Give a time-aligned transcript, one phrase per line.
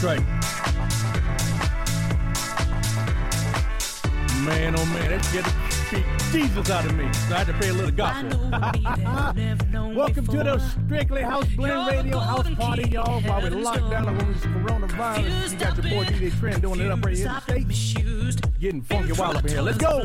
[0.00, 0.26] strike.
[4.46, 7.12] Man, oh man, that scared the Jesus out of me.
[7.12, 8.30] So I had to play a little gospel.
[9.94, 13.20] Welcome to the Strictly House Blend Radio House Party, y'all.
[13.20, 16.90] While we locked down on this coronavirus, you got your boy DJ Trend doing it
[16.90, 18.40] up right here in the States.
[18.58, 19.60] Getting funky wild up in here.
[19.60, 20.02] Let's go.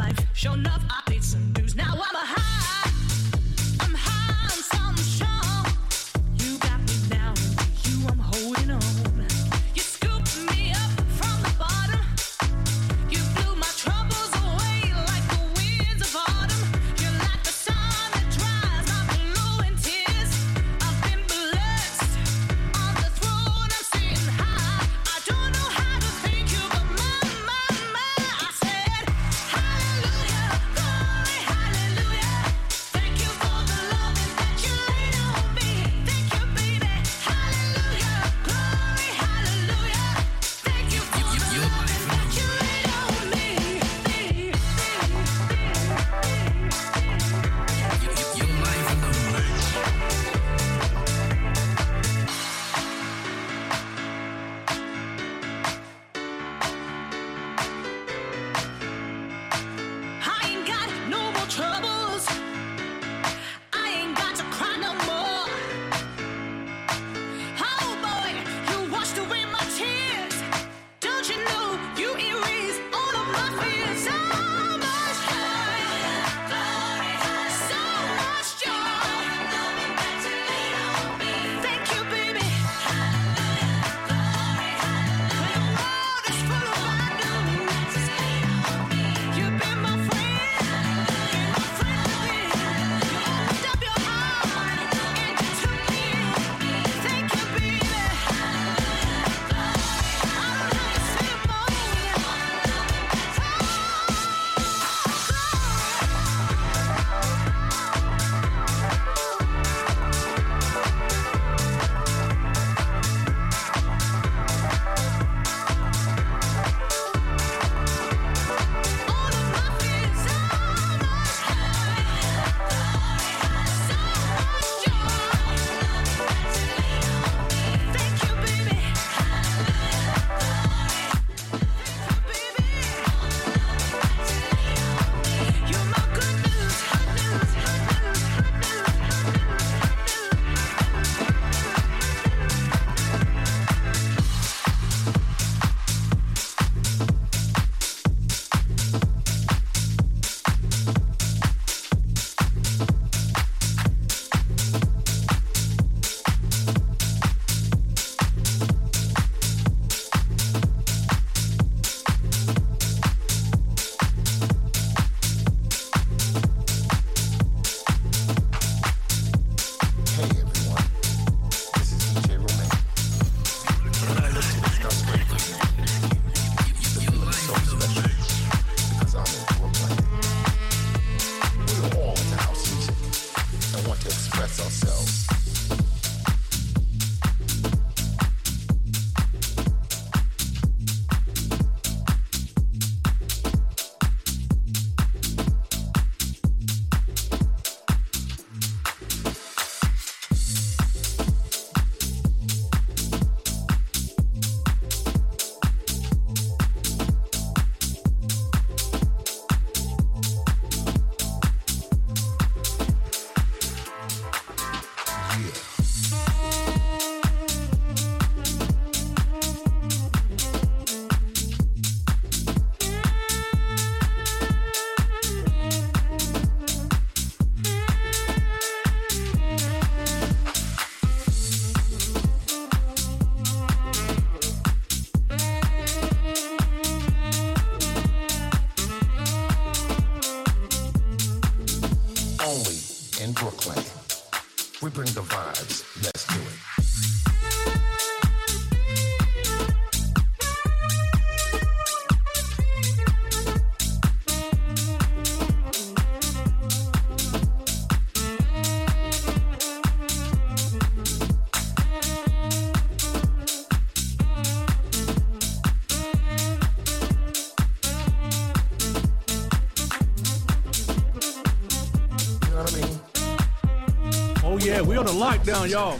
[275.45, 275.99] down, y'all.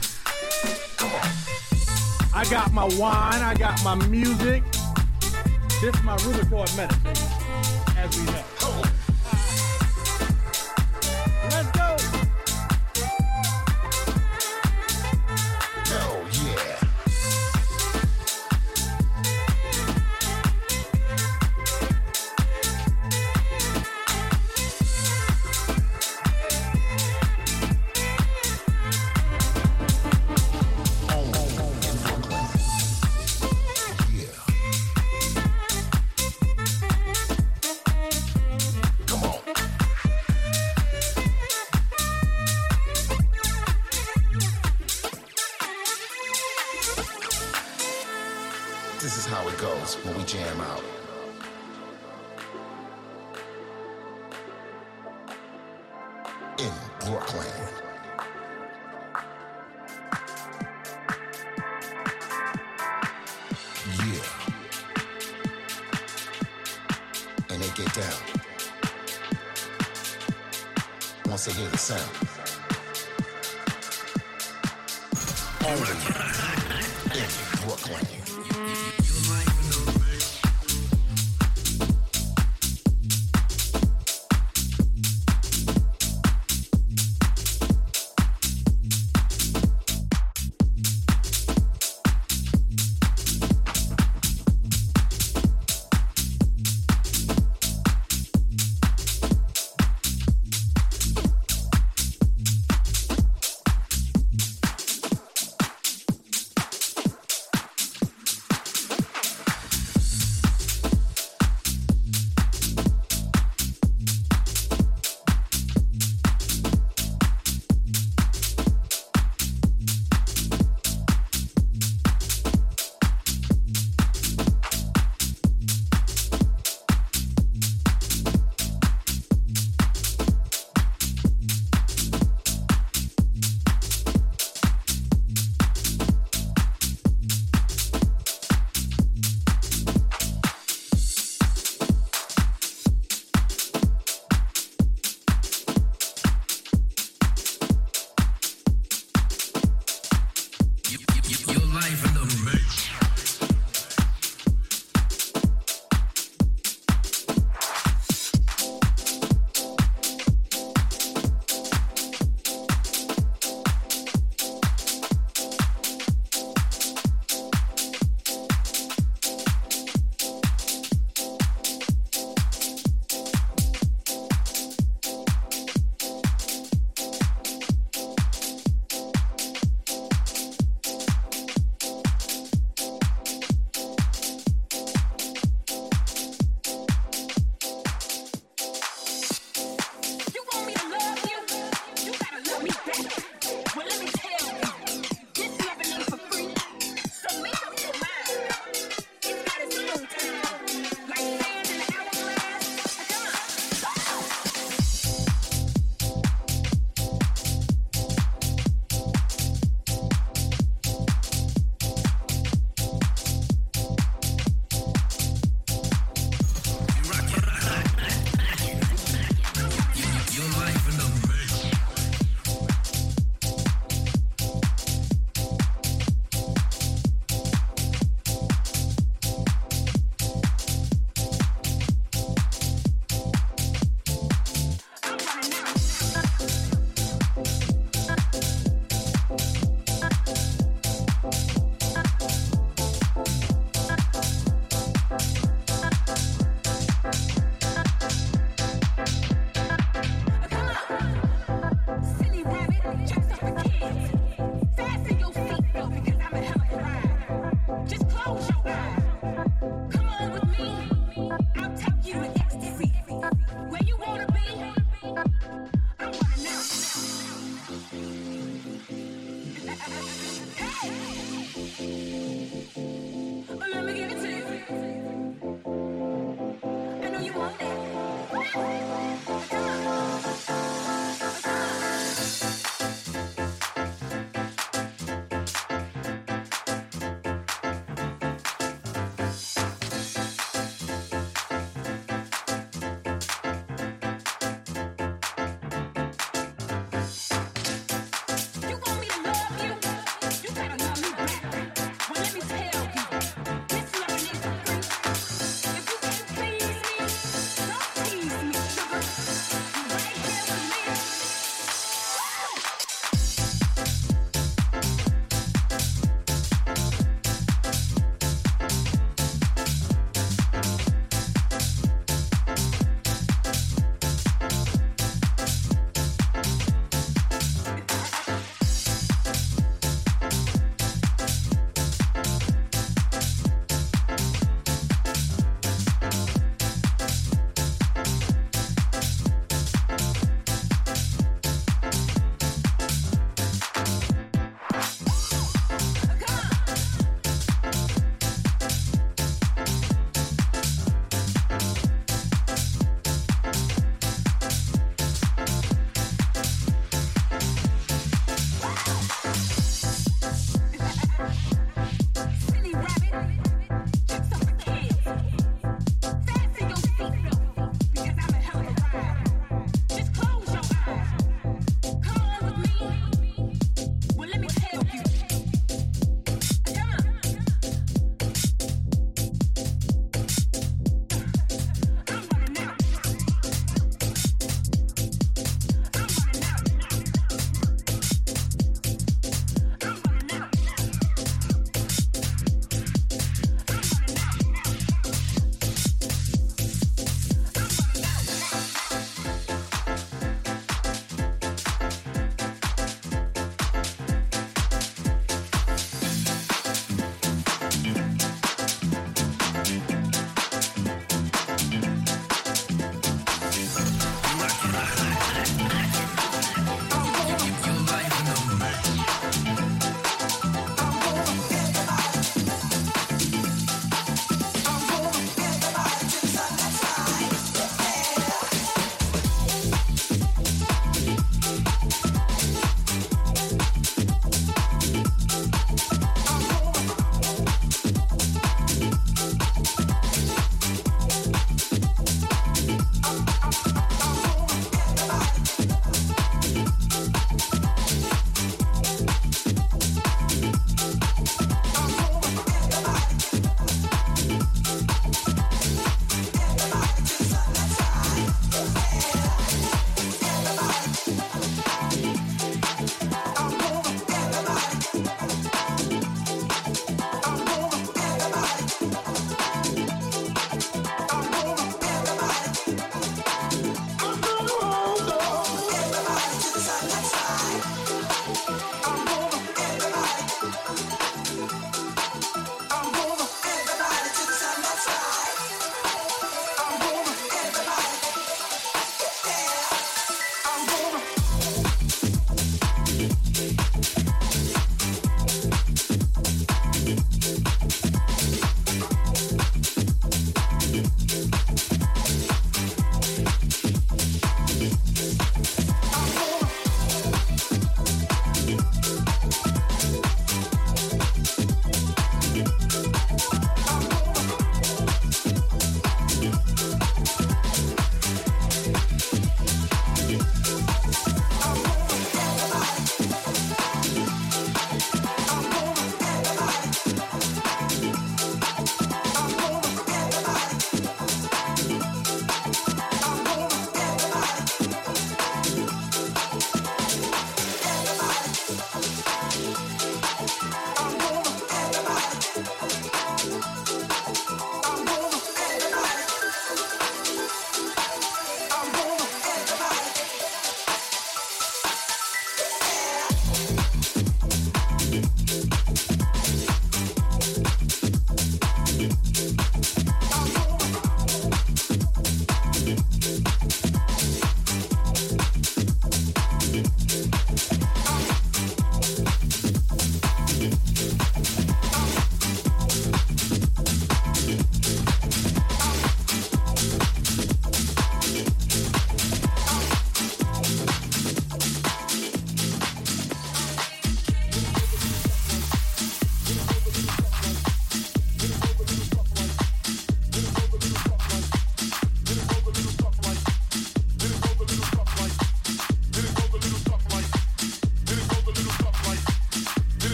[2.34, 4.64] I got my wine, I got my music.
[5.80, 7.05] This is my Rubicon medicine.
[71.88, 72.15] awesome.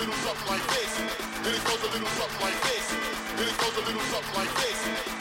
[0.00, 0.92] Little something like this.
[1.44, 2.86] Then it a little something like this.
[3.36, 4.78] Then it a little something like this.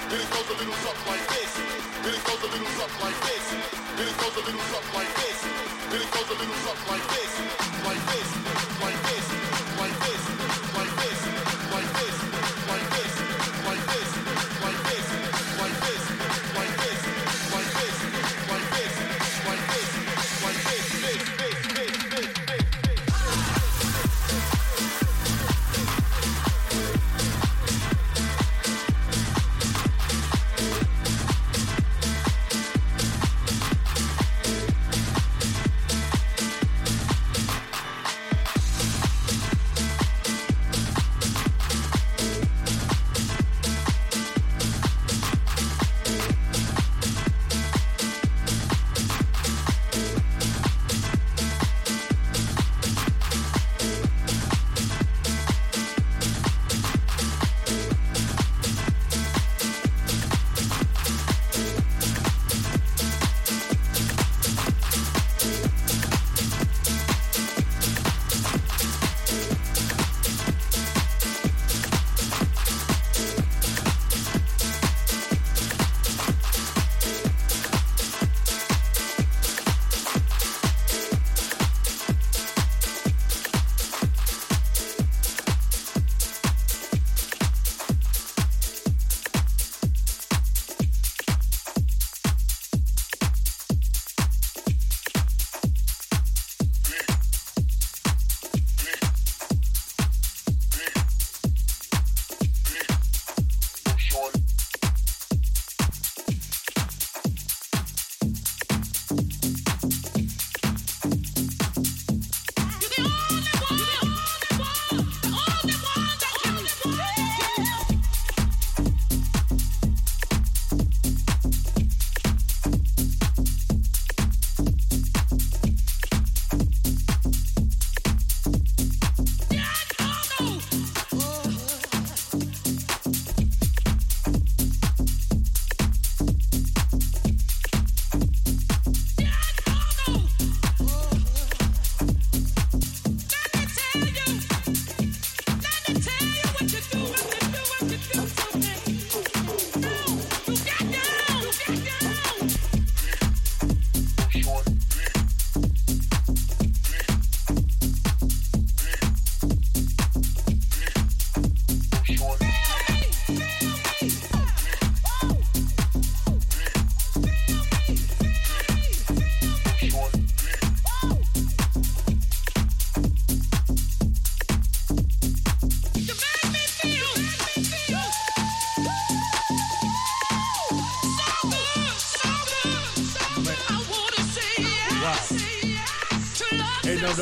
[0.08, 1.52] Then it a little something like this.
[2.00, 3.46] Then it a little something like this.
[4.00, 5.38] Then it goes a little something like this.
[5.92, 6.88] Then it goes a little something.
[6.90, 7.32] Like this.
[7.84, 8.59] Like this.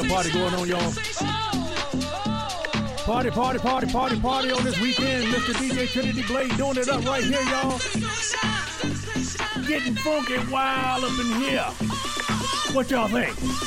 [0.04, 0.94] Party going on, y'all.
[3.06, 5.26] Party, party, party, party, party on this weekend.
[5.26, 5.54] Mr.
[5.54, 7.80] DJ Trinity Blade doing it up right here, y'all.
[9.68, 11.66] Getting funky wild up in here.
[12.74, 13.67] What y'all think?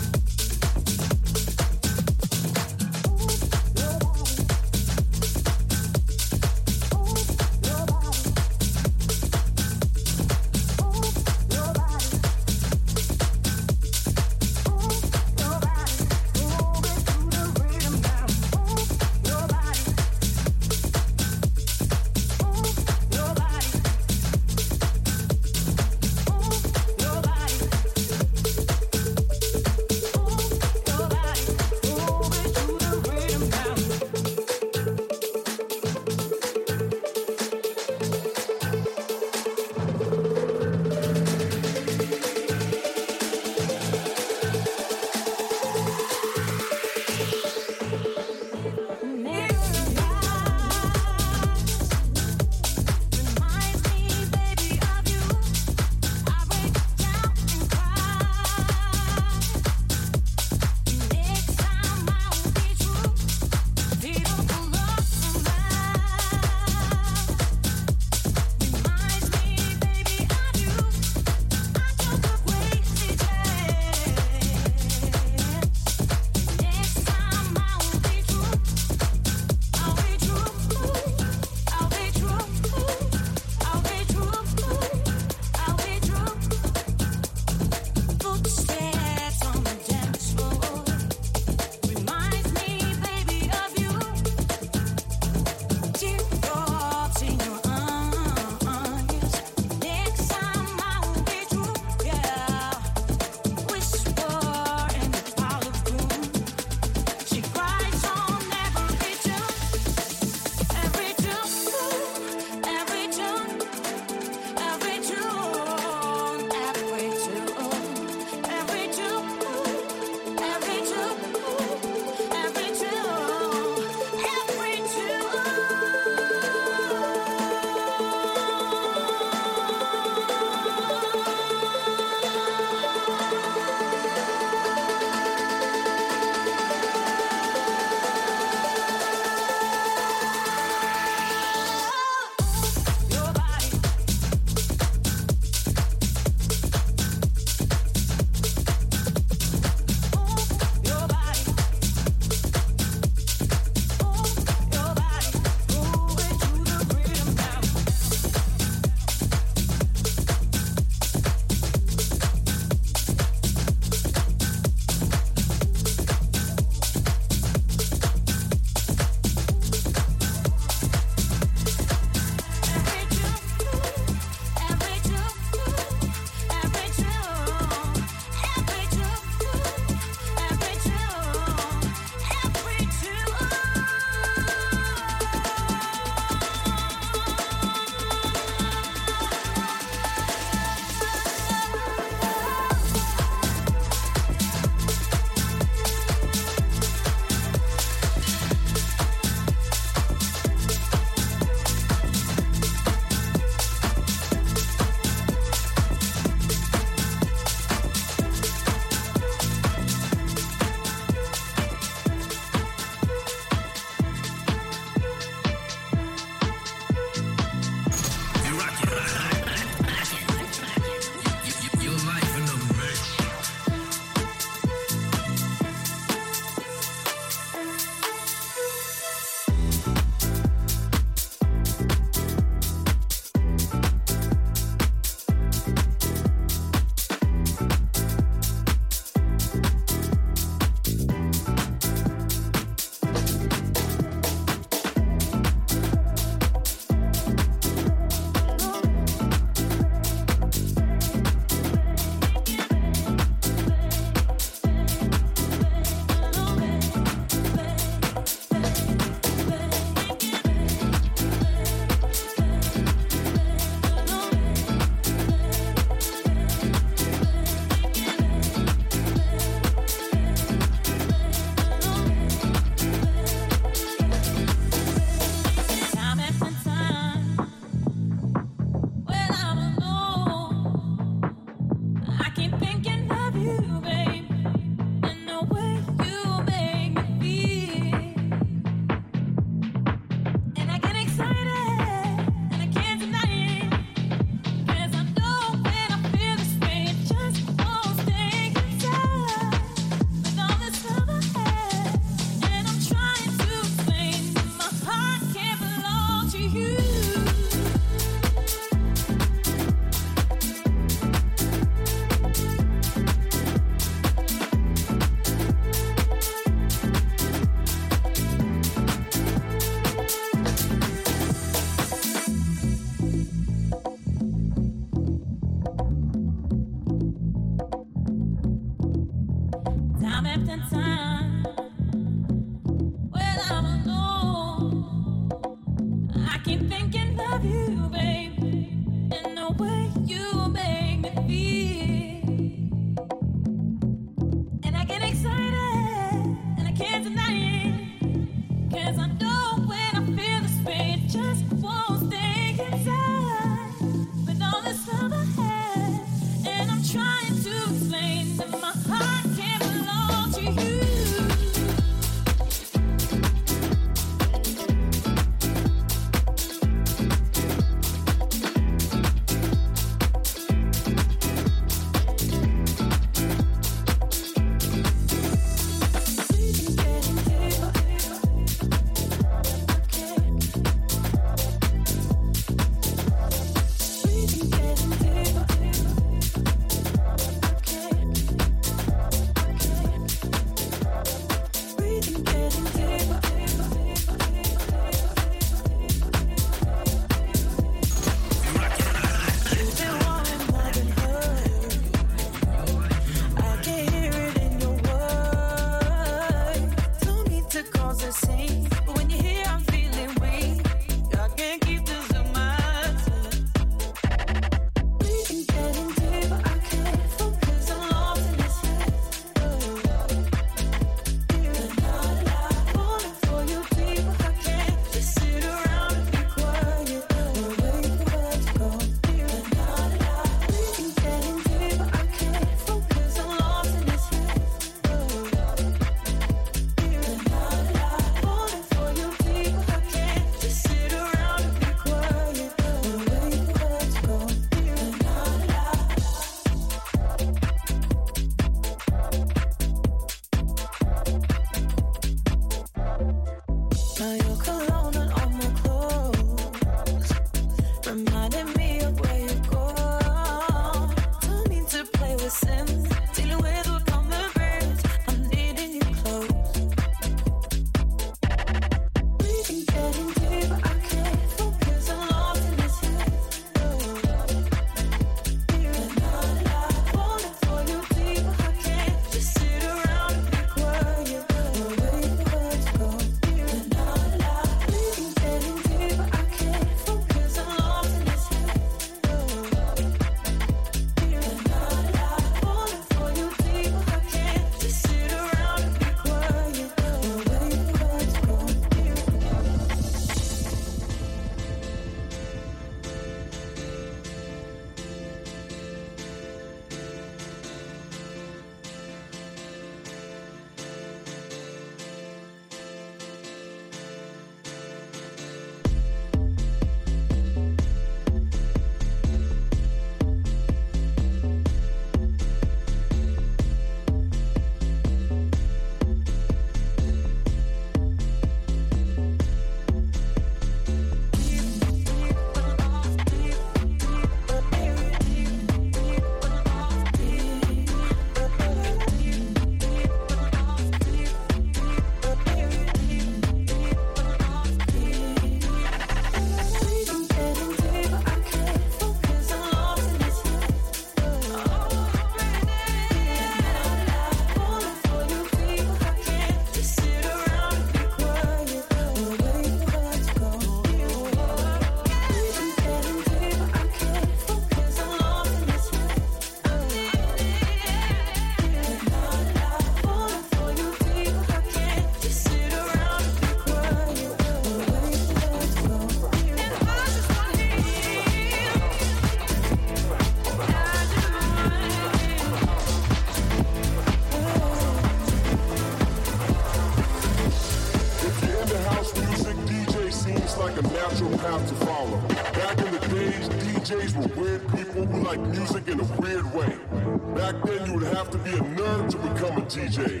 [599.50, 600.00] DJ.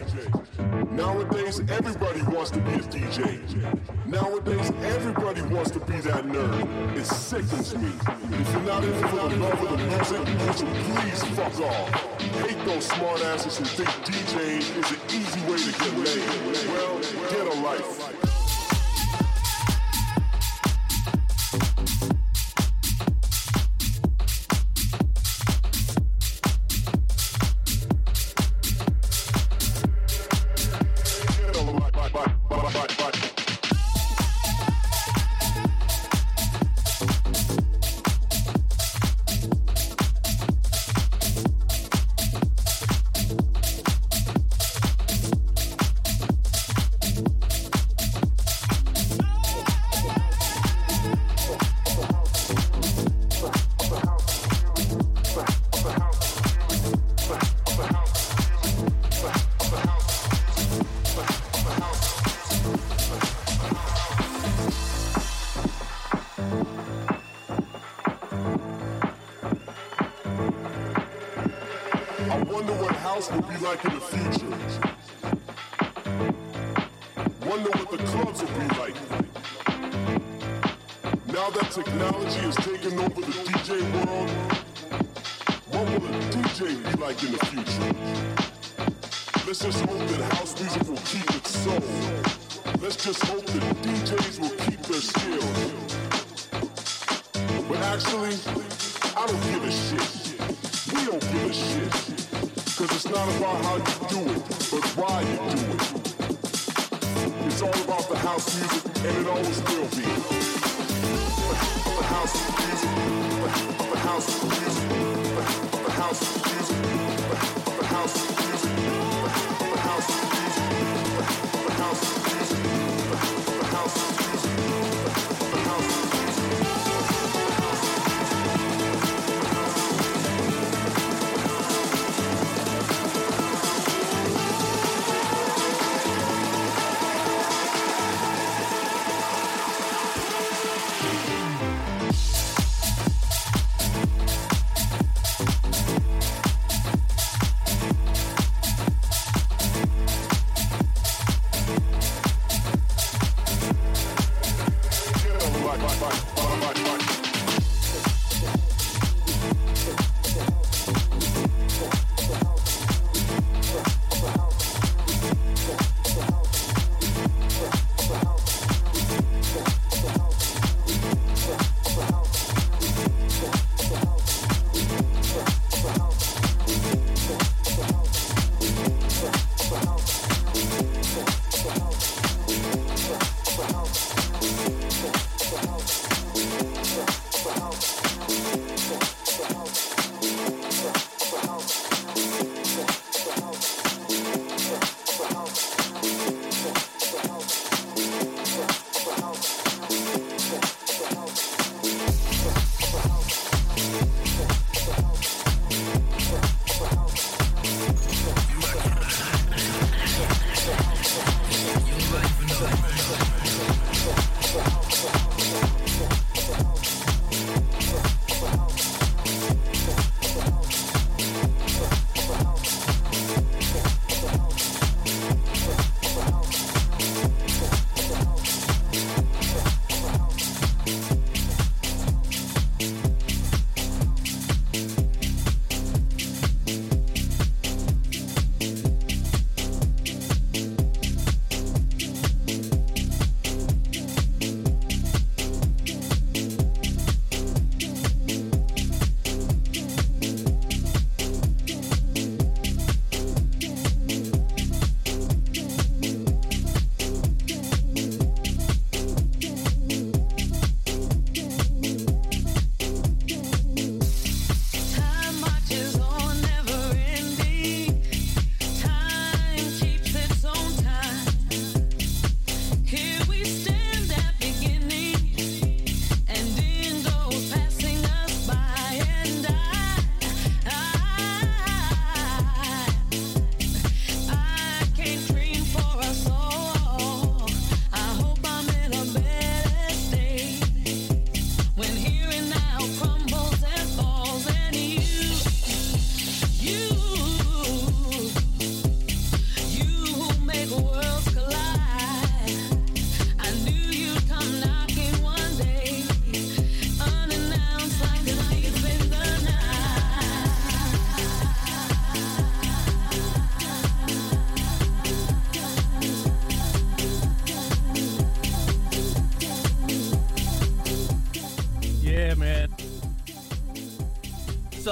[0.92, 4.06] Nowadays, everybody wants to be a DJ.
[4.06, 6.96] Nowadays, everybody wants to be that nerd.
[6.96, 7.90] It sickens me.
[8.38, 12.20] If you're not in for the love of the music, would you please fuck off?
[12.46, 16.49] Hate those smartasses who think DJing is an easy way to get laid.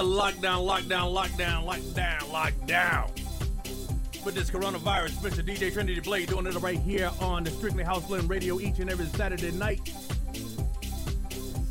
[0.09, 4.25] lockdown, lockdown, lockdown, lockdown, lockdown.
[4.25, 5.45] With this coronavirus, Mr.
[5.45, 8.91] DJ Trinity Blade doing it right here on the Strictly House Blend Radio each and
[8.91, 9.81] every Saturday night.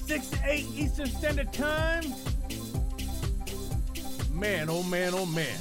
[0.05, 2.03] 6 to 8 Eastern Standard Time.
[4.31, 5.57] Man, oh man, oh man.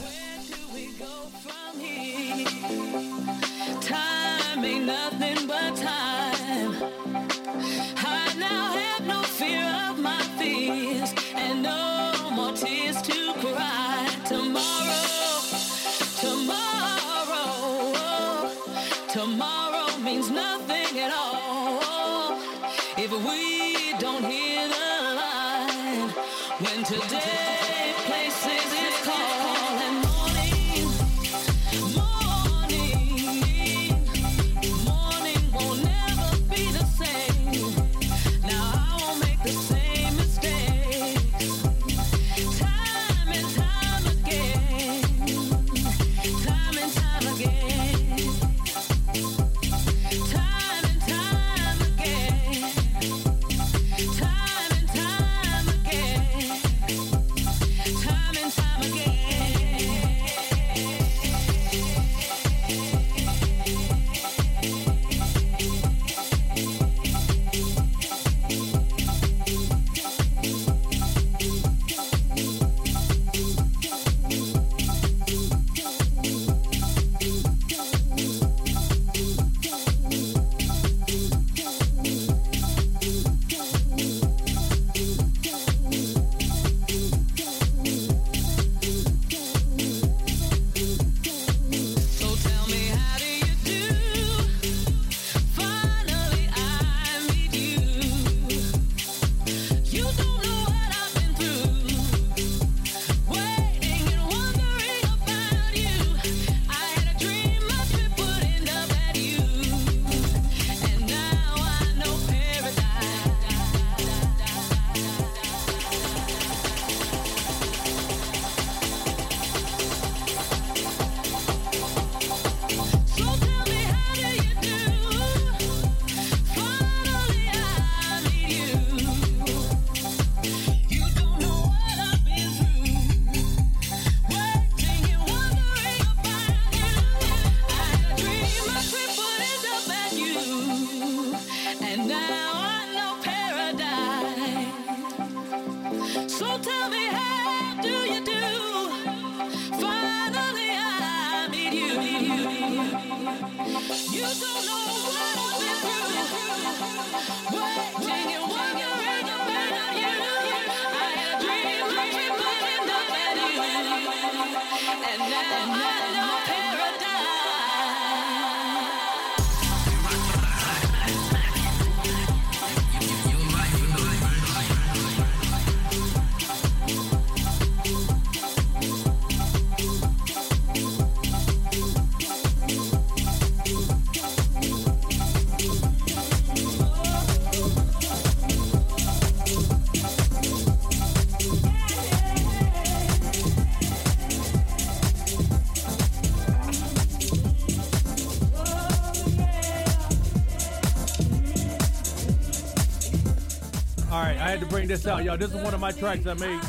[204.87, 205.37] This out, y'all.
[205.37, 206.61] This is one of my tracks I made.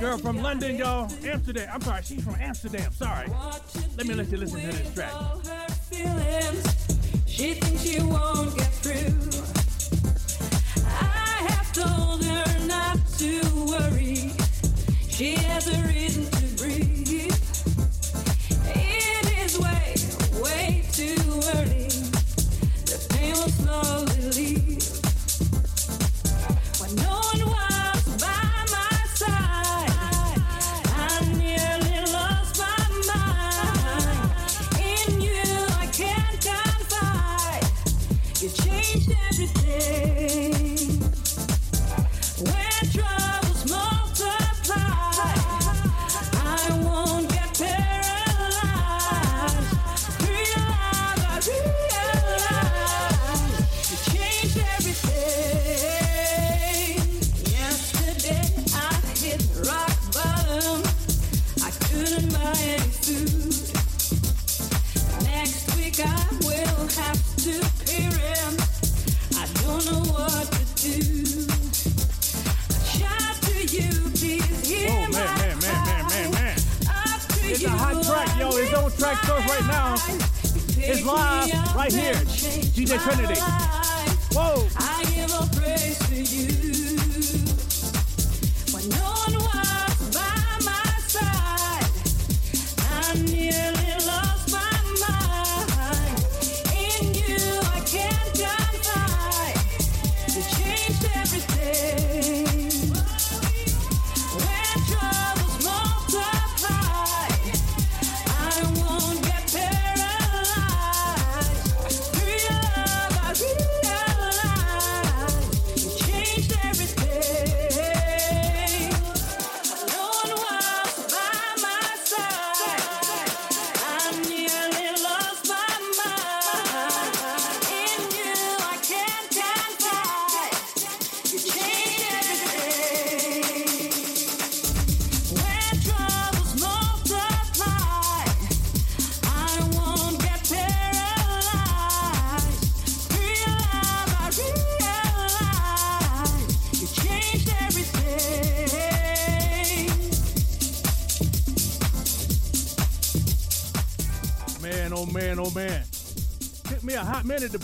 [0.00, 1.10] Girl from London, y'all.
[1.24, 1.68] Amsterdam.
[1.72, 2.92] I'm sorry, she's from Amsterdam.
[2.92, 3.28] Sorry.
[3.96, 5.12] Let me let you listen to this track.
[7.26, 9.27] She thinks she won't get through.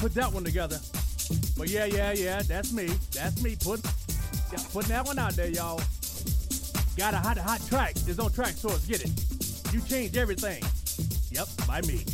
[0.04, 0.78] Put that one together.
[1.56, 2.88] But yeah, yeah, yeah, that's me.
[3.14, 3.56] That's me.
[3.56, 3.80] Put,
[4.52, 5.80] yeah, putting that one out there, y'all.
[6.94, 7.92] Got a hot, hot track.
[8.06, 8.86] It's on Traxsource.
[8.86, 9.72] Get it.
[9.72, 10.62] You changed everything.
[11.30, 12.04] Yep, by me.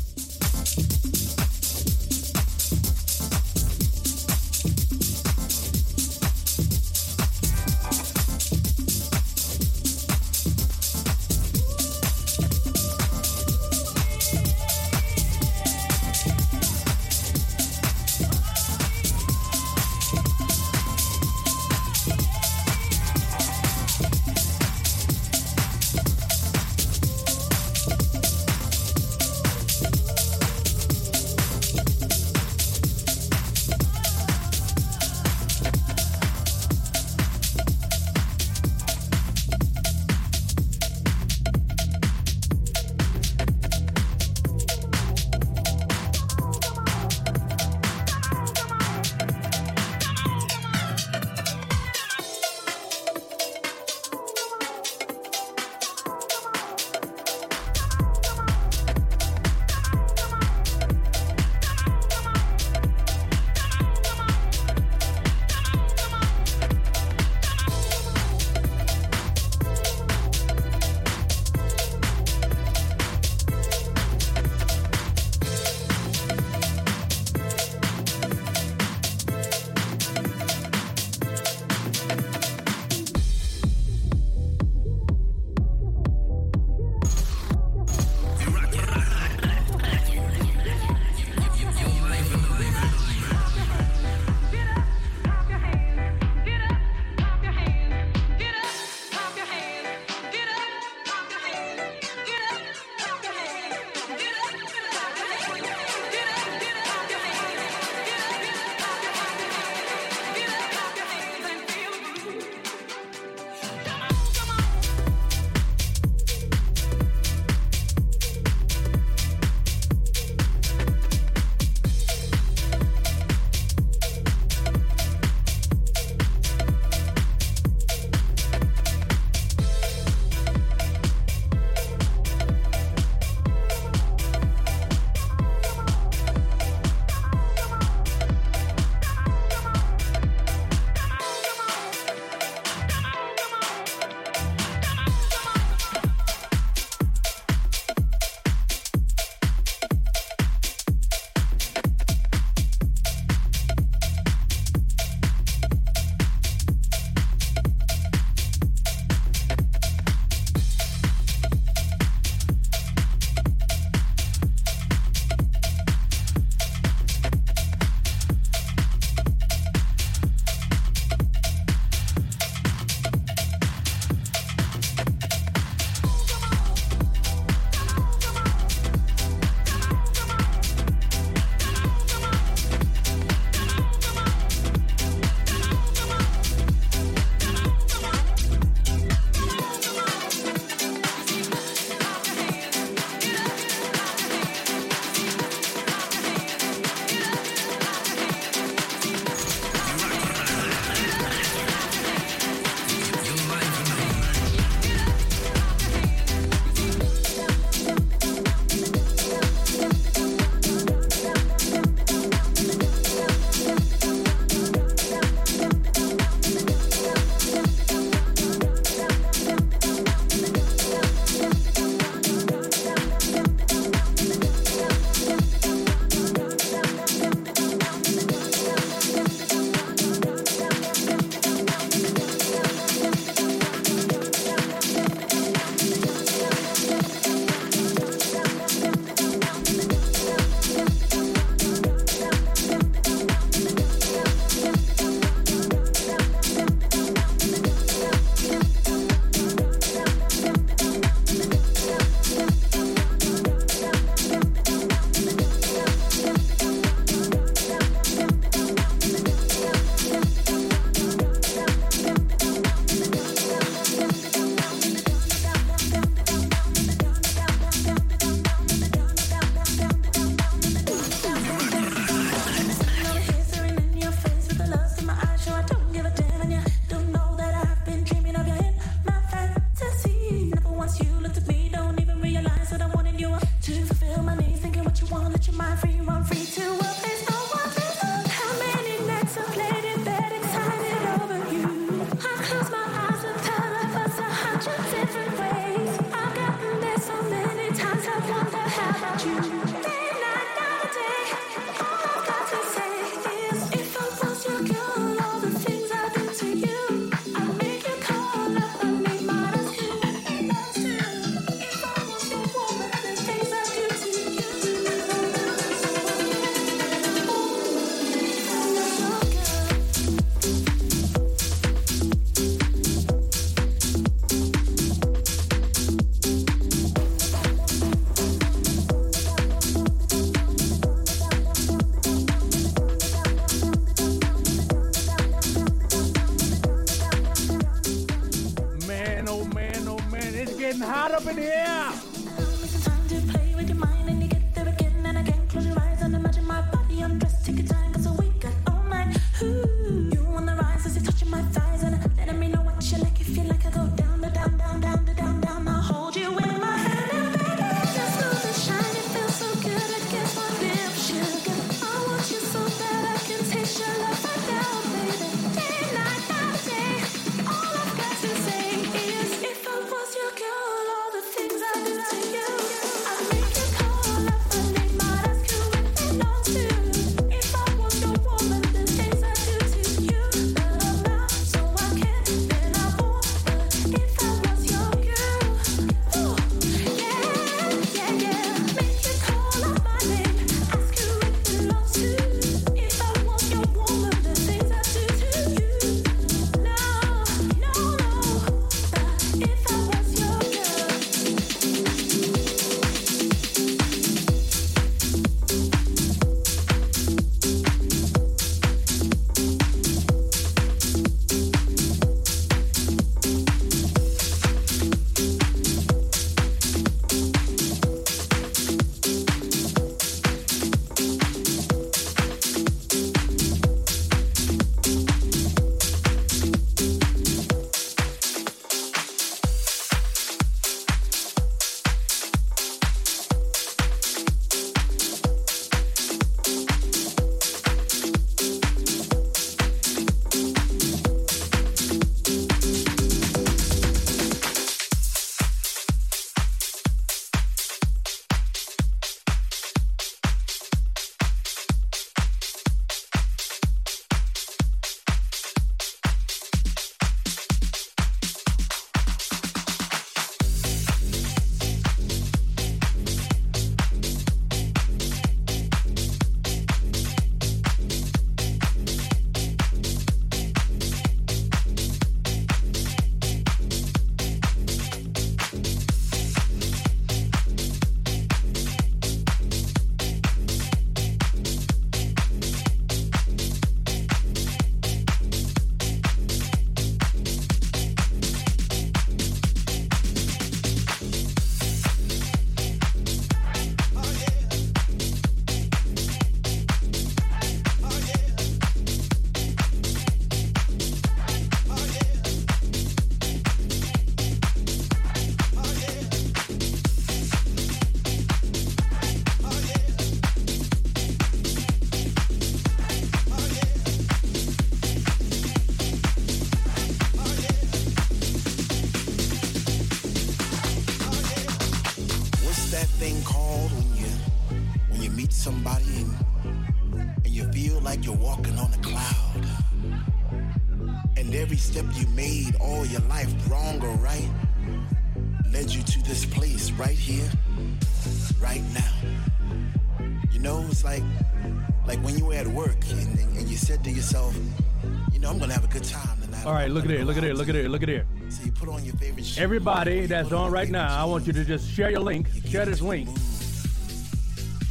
[546.71, 548.07] Look at here, look at it, look at it, look at it.
[548.29, 549.39] So you put on your favorite.
[549.39, 552.29] Everybody that's on right now, I want you to just share your link.
[552.47, 553.09] Share this link.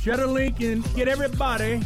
[0.02, 1.82] Share the link and get everybody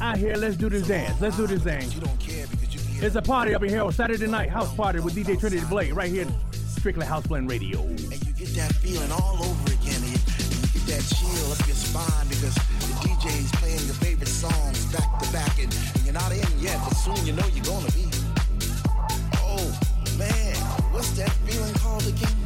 [0.00, 0.34] out here.
[0.36, 1.20] Let's do this dance.
[1.20, 1.90] Let's do this thing.
[1.92, 4.50] You don't care because you can It's a party up in here on Saturday night
[4.50, 7.82] house party with DJ Trinity Blade right here, Strictly House Blend Radio.
[7.82, 10.02] and you get that feeling all over again.
[10.02, 10.18] And you,
[10.74, 12.56] get that chill up your spine because
[13.26, 16.94] DJs playing your favorite songs back to back, and, and you're not in yet, but
[16.94, 18.06] soon you know you're gonna be.
[19.42, 19.66] Oh
[20.18, 20.54] man,
[20.92, 22.38] what's that feeling called again?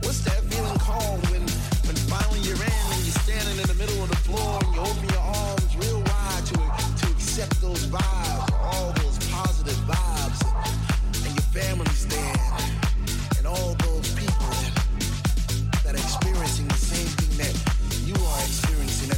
[0.00, 1.42] What's that feeling called when,
[1.84, 4.80] when finally you're in and you're standing in the middle of the floor and you
[4.80, 6.56] open your arms real wide to
[7.04, 12.35] to accept those vibes, all those positive vibes, and, and your family's there.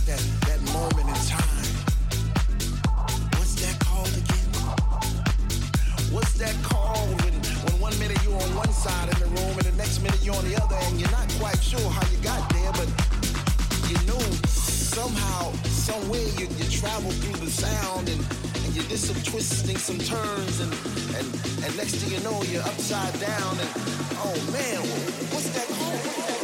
[0.08, 0.24] that,
[0.72, 1.68] moment in time.
[3.36, 4.48] What's that called again?
[6.08, 9.76] What's that called when, when one minute you're on one side the room and the
[9.76, 12.72] next minute you're on the other and you're not quite sure how you got there,
[12.72, 12.88] but
[13.84, 15.52] you knew somehow,
[16.40, 18.24] you, traveled through the sound and,
[18.72, 19.16] you did some
[19.76, 20.72] some turns, and,
[21.18, 21.26] and,
[21.64, 23.70] and next thing you know, you're upside down and
[24.24, 24.80] oh man,
[25.32, 26.37] what's that called?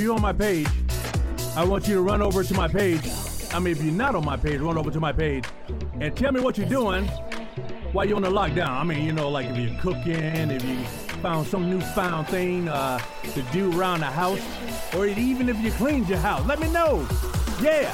[0.00, 0.68] You're on my page,
[1.56, 3.02] I want you to run over to my page.
[3.52, 5.44] I mean, if you're not on my page, run over to my page
[6.00, 7.06] and tell me what you're doing
[7.92, 8.68] while you're on the lockdown.
[8.68, 10.84] I mean, you know, like if you're cooking, if you
[11.20, 12.98] found some newfound thing uh,
[13.34, 14.40] to do around the house,
[14.94, 16.46] or even if you cleaned your house.
[16.46, 17.06] Let me know.
[17.60, 17.92] Yeah.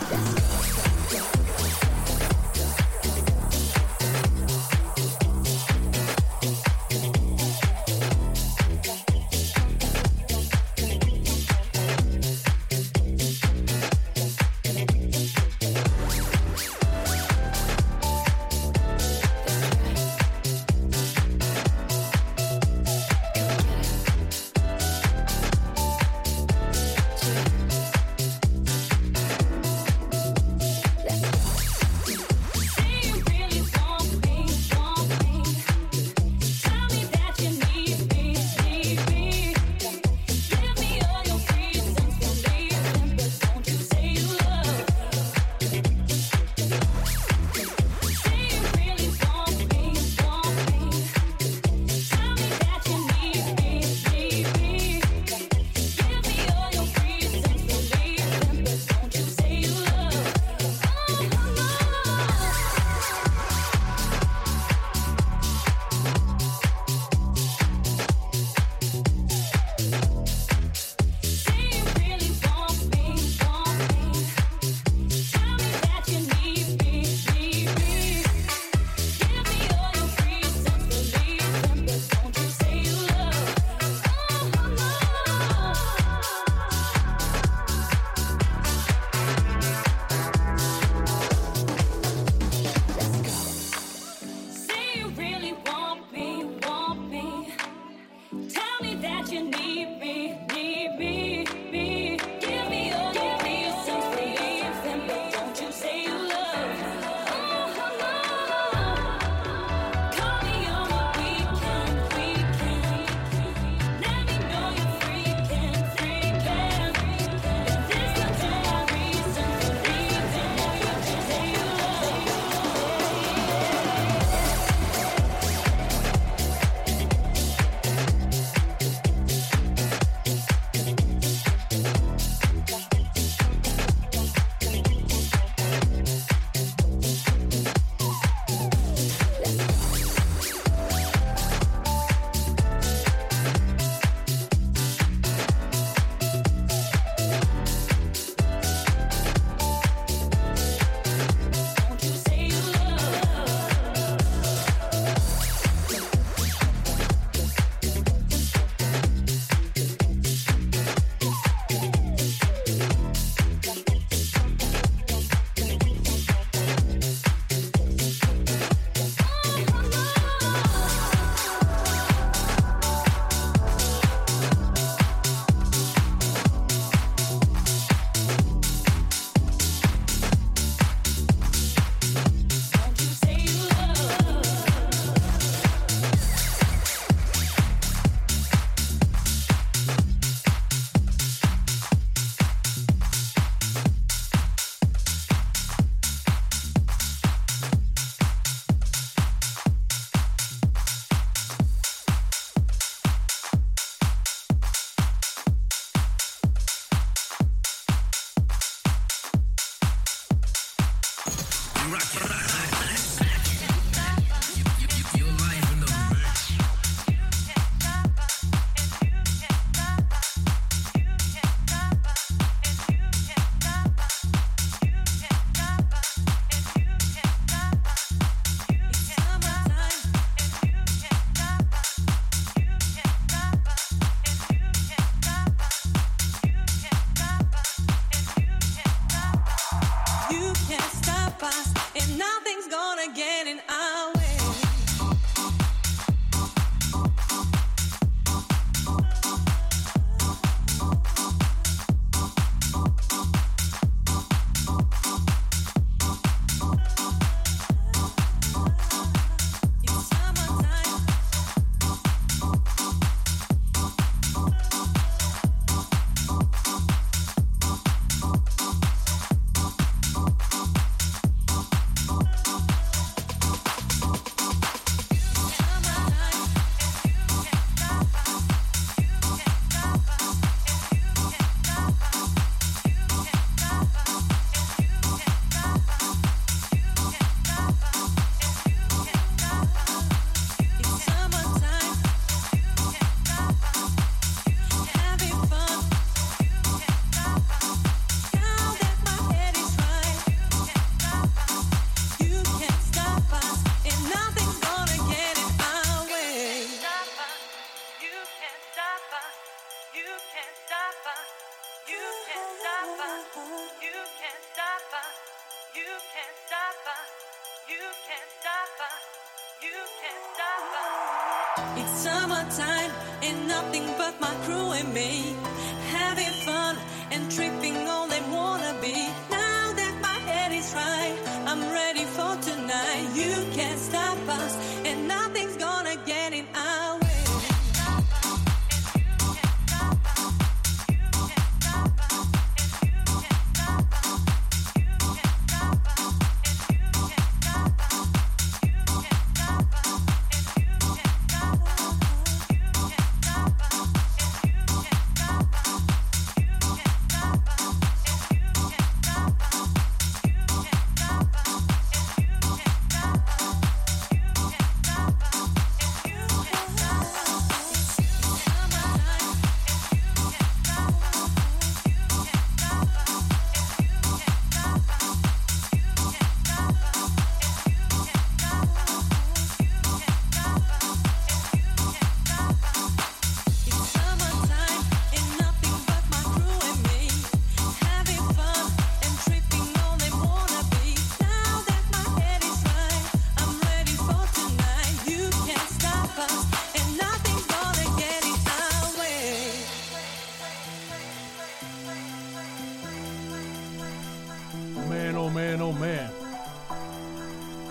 [405.37, 406.11] man, oh man.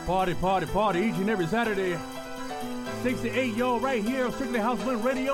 [0.06, 1.98] Party, party, party each and every Saturday.
[3.02, 5.34] 68, y'all, right here on Strictly House Radio.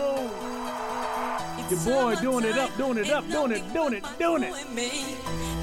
[1.69, 5.60] Your boy doing it up, doing it up, doing it, doing it, doing it.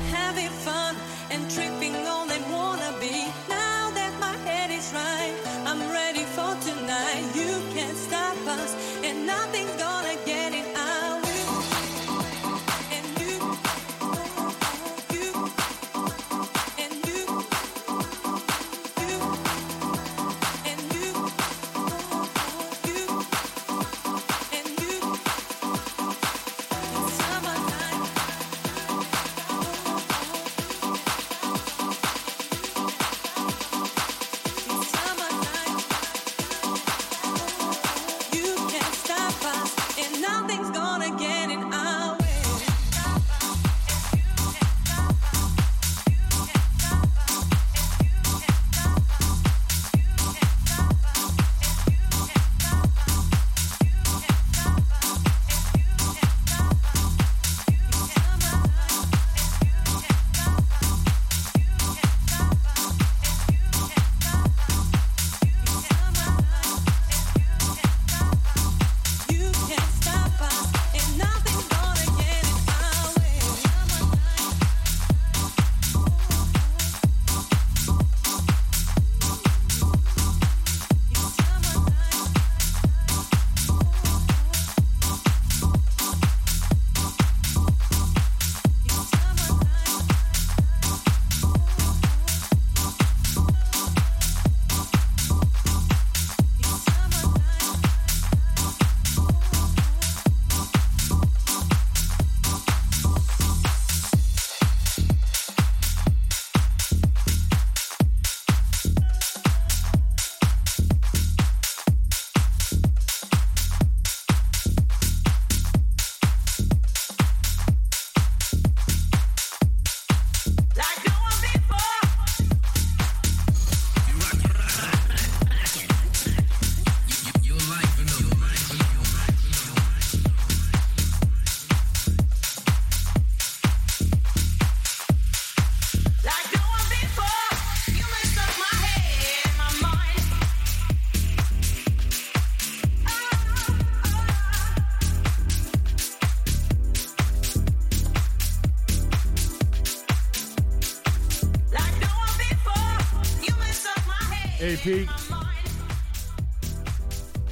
[154.83, 155.09] Pete.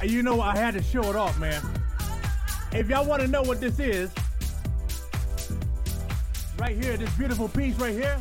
[0.03, 1.61] You know, I had to show it off, man.
[2.71, 4.11] If y'all want to know what this is,
[6.59, 8.19] right here, this beautiful piece right here.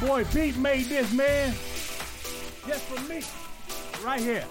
[0.00, 1.52] Boy Pete made this, man,
[2.66, 3.22] just for me,
[4.04, 4.44] right here.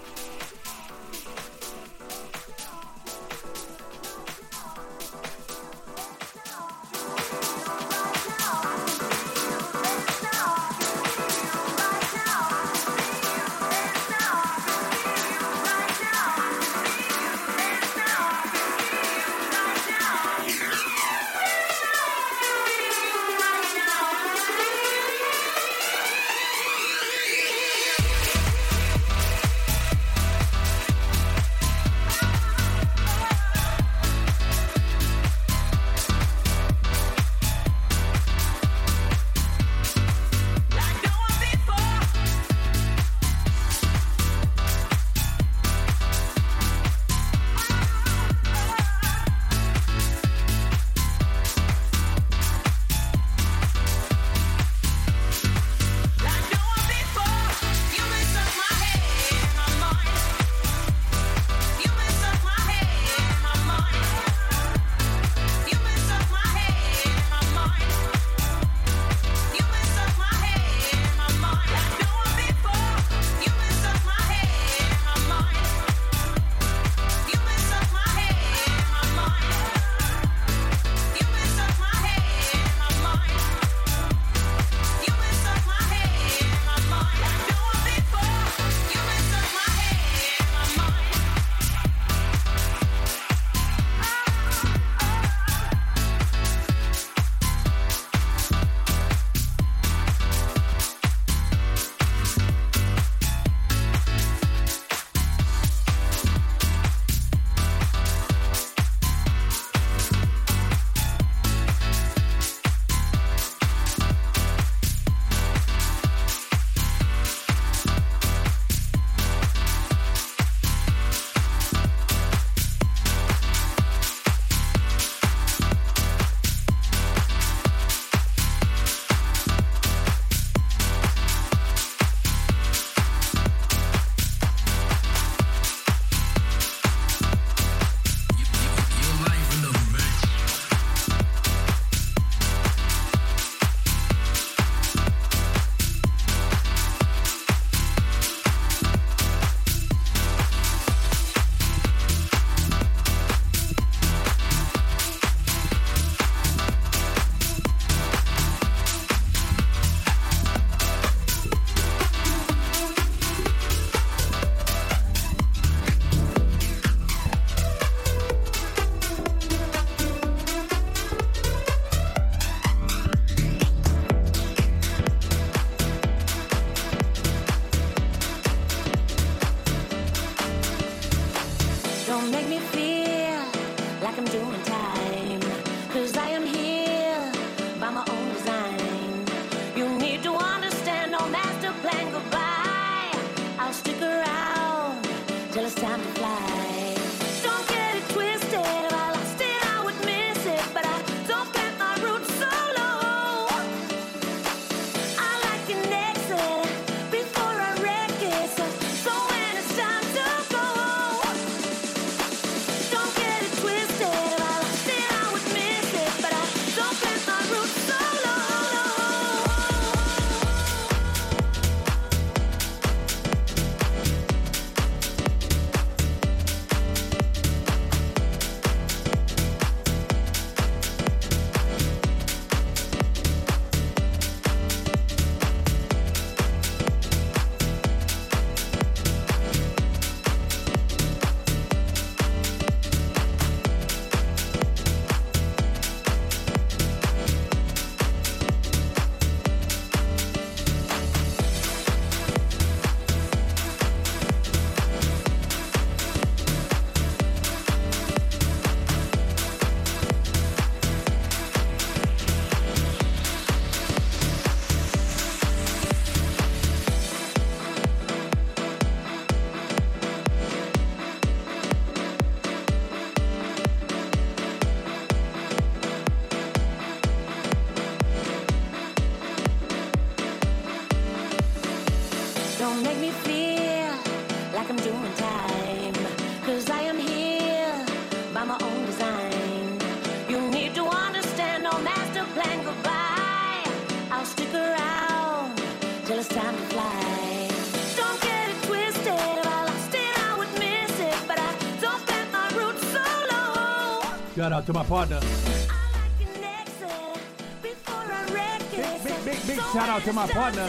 [304.60, 305.16] Out to my partner.
[305.16, 307.22] I like an exit
[307.62, 309.04] before I wreck it.
[309.04, 310.68] Big, big, big shout out to my partner.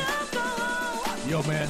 [1.28, 1.68] Yo, man,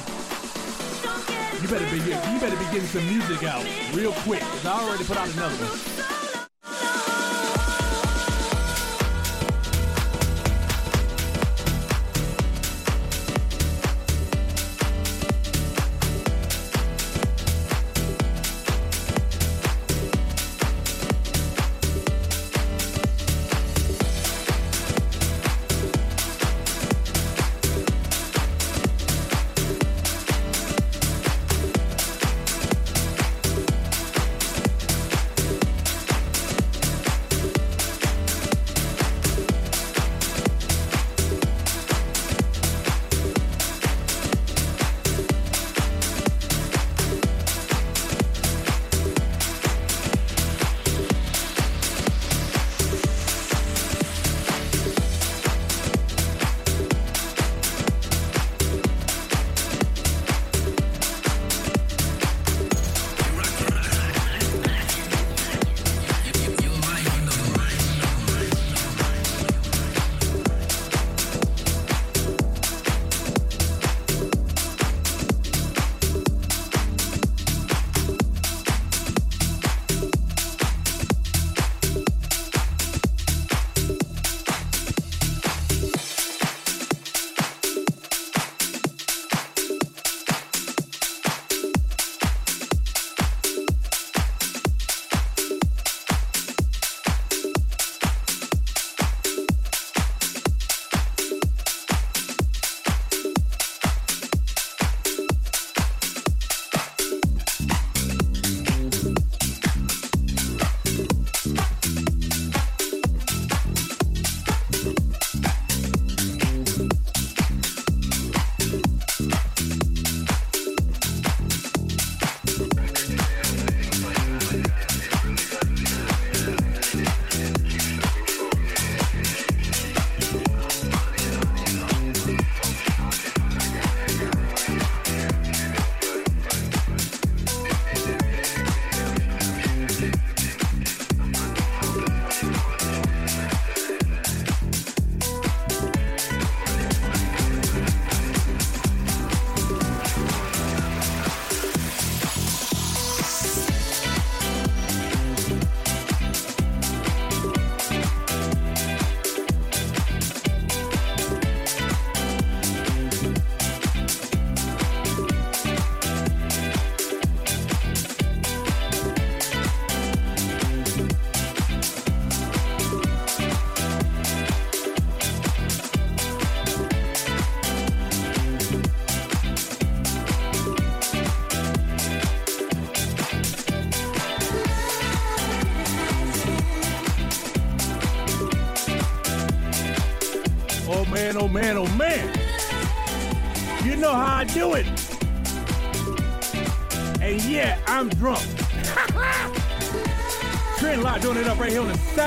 [1.02, 4.40] Don't get it you better be you better be getting some music out real quick.
[4.40, 5.91] Cause I already put out another one.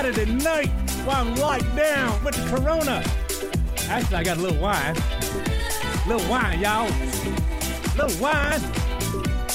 [0.06, 0.70] Saturday night
[1.04, 3.04] while I'm locked down with the Corona.
[3.90, 4.94] Actually, I got a little wine.
[6.08, 6.88] Little wine, y'all.
[7.98, 8.62] Little wine.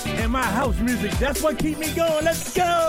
[0.06, 1.12] And my house music.
[1.20, 2.24] That's what keep me going.
[2.24, 2.79] Let's go.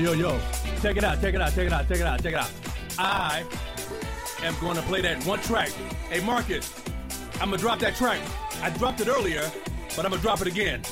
[0.00, 0.40] Yo, yo.
[0.80, 2.50] Check it out, check it out, check it out, check it out, check it out.
[2.98, 3.44] I
[4.42, 5.70] am going to play that one track.
[6.08, 6.74] Hey, Marcus,
[7.34, 8.20] I'm going to drop that track.
[8.62, 9.50] I dropped it earlier,
[9.96, 10.82] but I'm going to drop it again.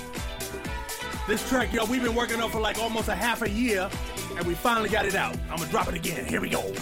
[1.26, 3.88] This track, yo, we've been working on for like almost a half a year,
[4.36, 5.36] and we finally got it out.
[5.50, 6.24] I'm going to drop it again.
[6.26, 6.72] Here we go.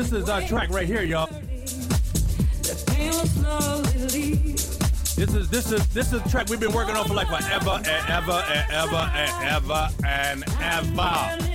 [0.00, 1.26] This is our track right here, y'all.
[5.16, 7.82] This is this is this is a track we've been working on for like forever
[7.84, 11.49] and ever and ever and ever and ever.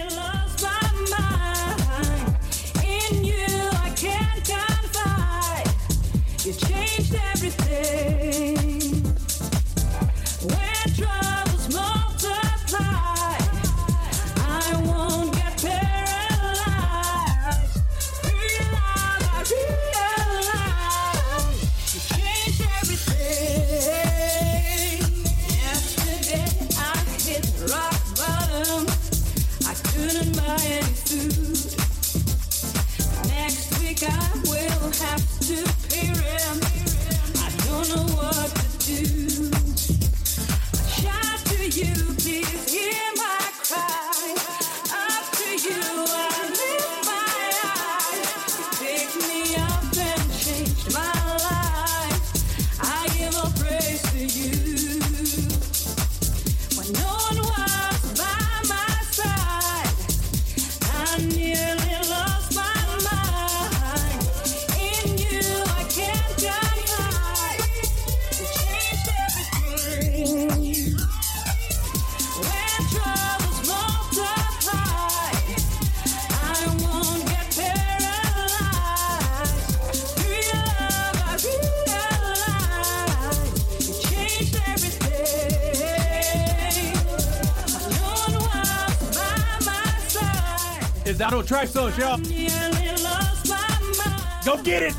[91.52, 92.18] Out on y'all.
[92.18, 93.56] nearly lost my
[94.04, 94.46] mind.
[94.46, 94.96] Go get it.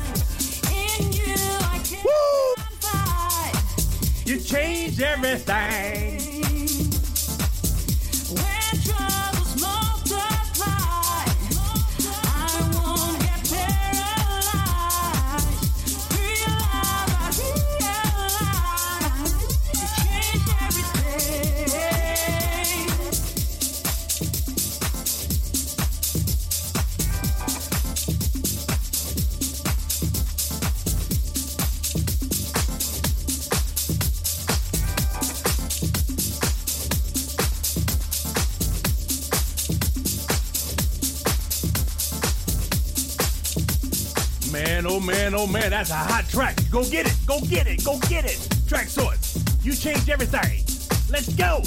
[45.51, 46.57] Man, man, that's a hot track.
[46.71, 48.47] Go get it, go get it, go get it.
[48.67, 50.63] Track source, you changed everything.
[51.09, 51.61] Let's go.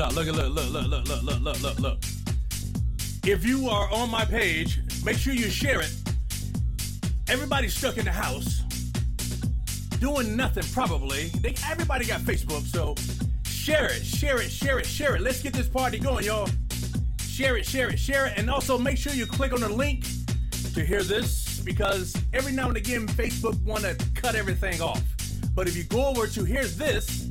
[0.00, 0.14] It.
[0.14, 1.98] Look look look look look look look look look look.
[3.24, 5.92] If you are on my page, make sure you share it.
[7.28, 8.60] Everybody's stuck in the house,
[9.98, 11.24] doing nothing probably.
[11.40, 12.94] They, everybody got Facebook, so
[13.44, 15.22] share it, share it, share it, share it.
[15.22, 16.48] Let's get this party going, y'all.
[17.20, 20.04] Share it, share it, share it, and also make sure you click on the link
[20.74, 25.02] to hear this because every now and again Facebook want to cut everything off.
[25.54, 27.28] But if you go over to here's this,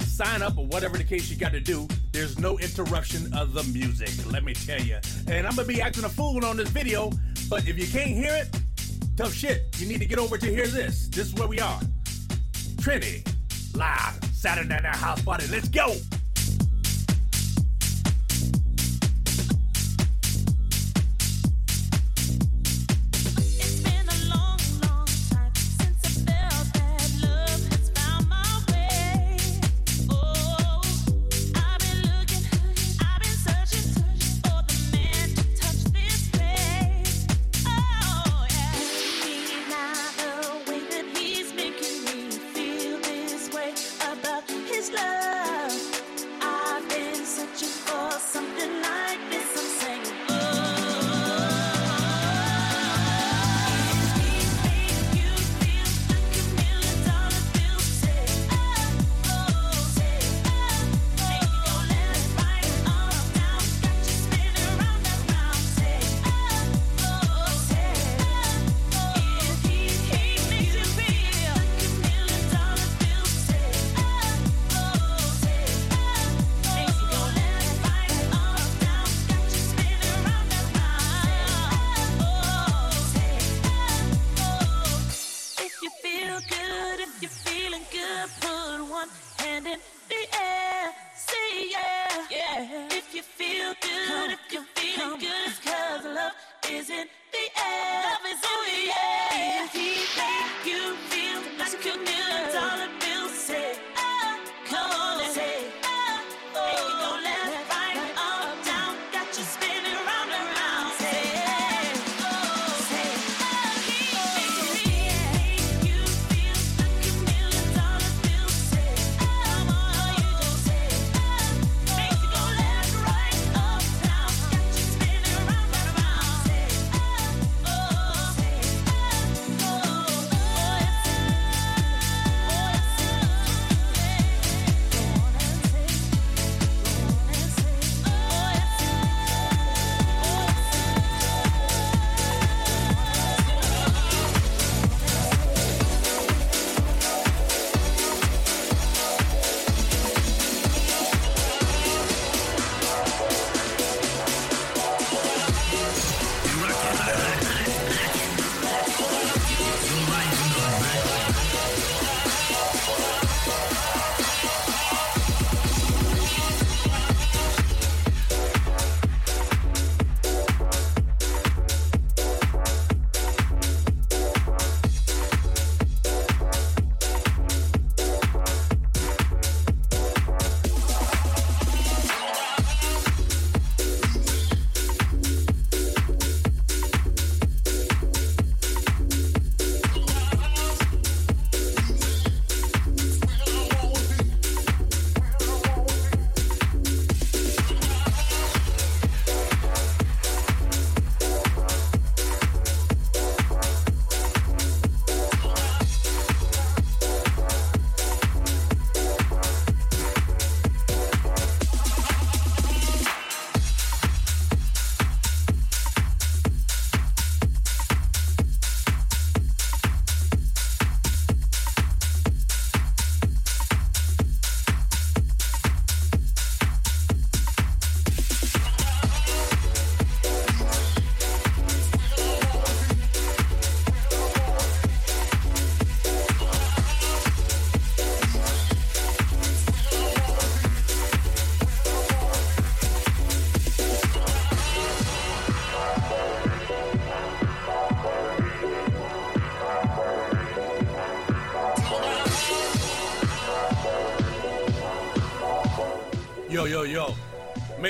[0.00, 1.86] sign up or whatever the case you got to do,
[2.16, 4.10] there's no interruption of the music.
[4.32, 4.98] Let me tell you.
[5.28, 7.12] And I'm gonna be acting a fool on this video,
[7.50, 8.48] but if you can't hear it,
[9.16, 9.74] Tough shit.
[9.78, 11.08] You need to get over to hear this.
[11.08, 11.80] This is where we are.
[12.78, 13.24] Trinity,
[13.74, 15.46] live, Saturday Night House Party.
[15.50, 15.96] Let's go.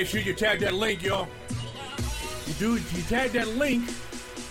[0.07, 1.27] Make sure you tag that link, yo.
[2.47, 3.91] You do you tag that link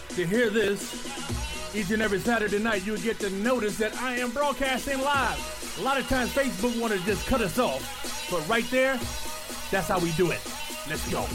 [0.09, 4.31] to hear this each and every Saturday night, you'll get to notice that I am
[4.31, 5.77] broadcasting live.
[5.79, 8.27] A lot of times Facebook want to just cut us off.
[8.29, 8.99] But right there,
[9.71, 10.41] that's how we do it.
[10.89, 11.25] Let's go.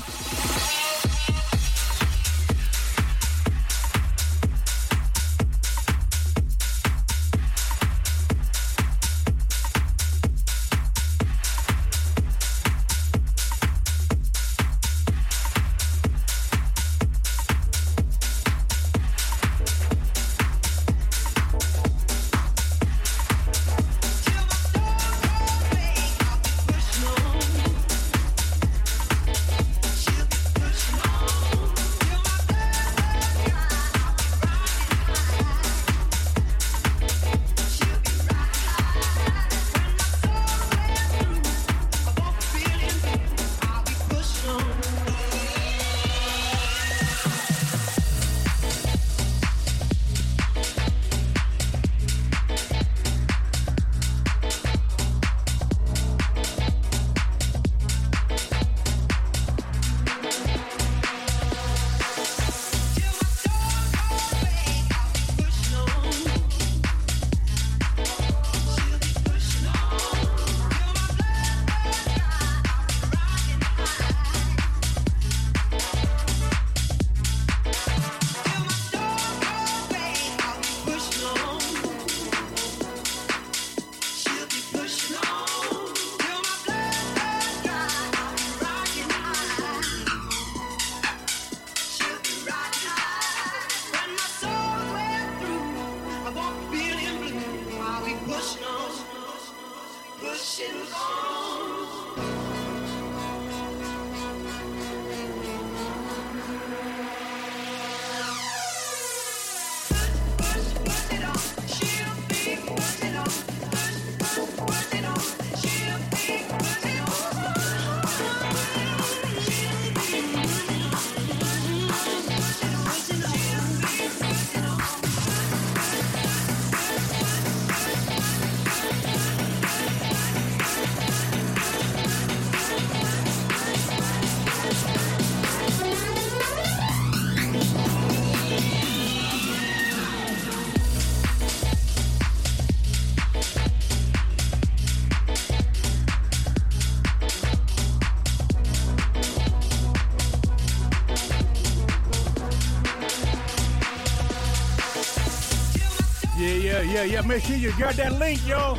[157.01, 157.21] Yeah, yeah.
[157.23, 158.77] Make sure you grab that link, yo.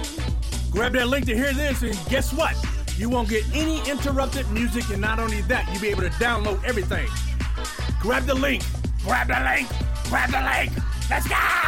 [0.69, 2.55] Grab that link to hear this, and guess what?
[2.95, 6.63] You won't get any interrupted music, and not only that, you'll be able to download
[6.63, 7.07] everything.
[7.99, 8.63] Grab the link.
[9.03, 9.67] Grab the link.
[10.07, 10.71] Grab the link.
[11.09, 11.60] Let's go.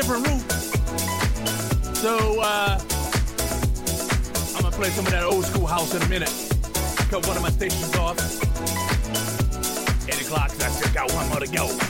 [0.00, 0.52] Different route.
[1.96, 2.80] So uh,
[4.56, 6.32] I'm gonna play some of that old school house in a minute.
[7.10, 8.16] Cut one of my stations off.
[10.08, 10.52] Eight o'clock.
[10.52, 11.89] I still got one more to go.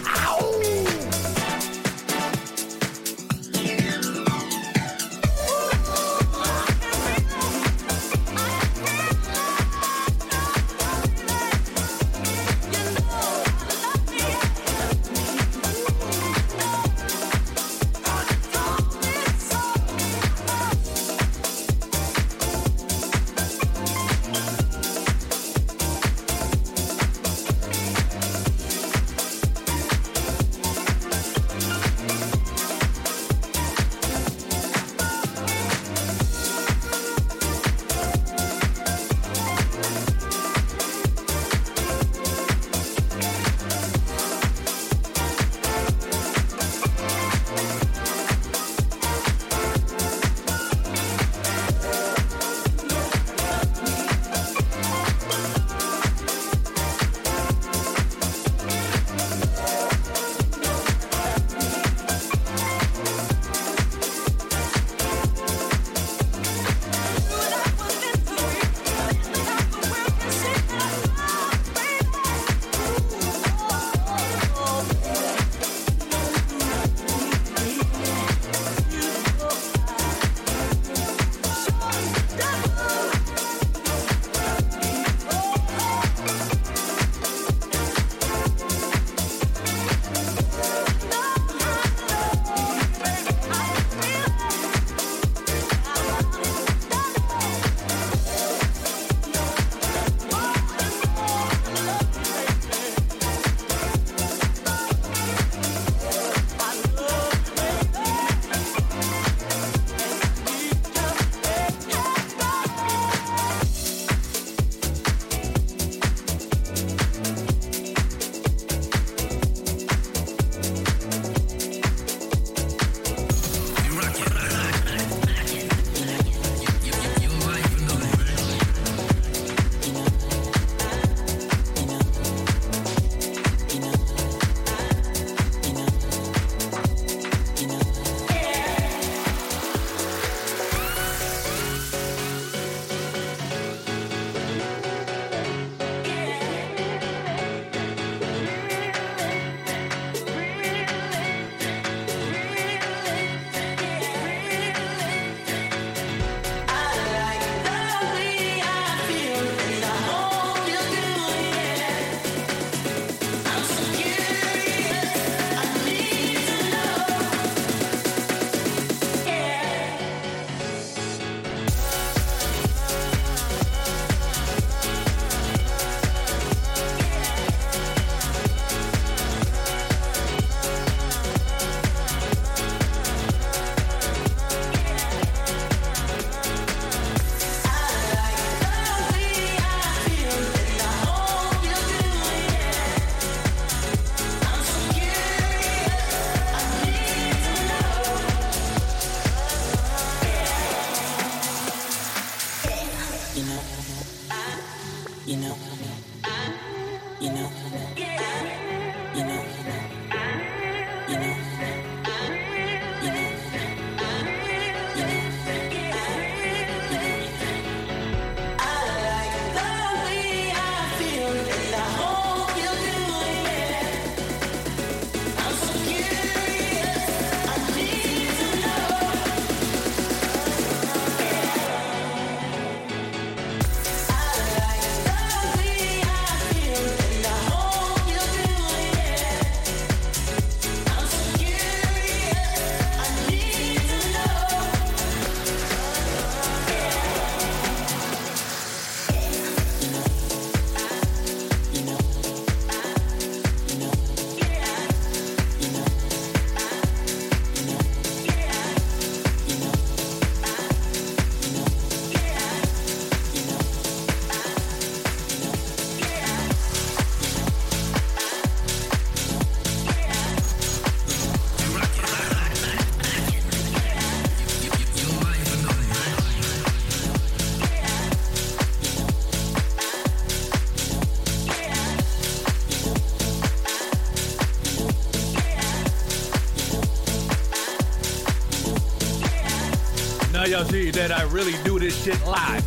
[290.50, 292.64] Y'all see that I really do this shit live.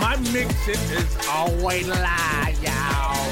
[0.00, 3.28] My mixing is always live, y'all.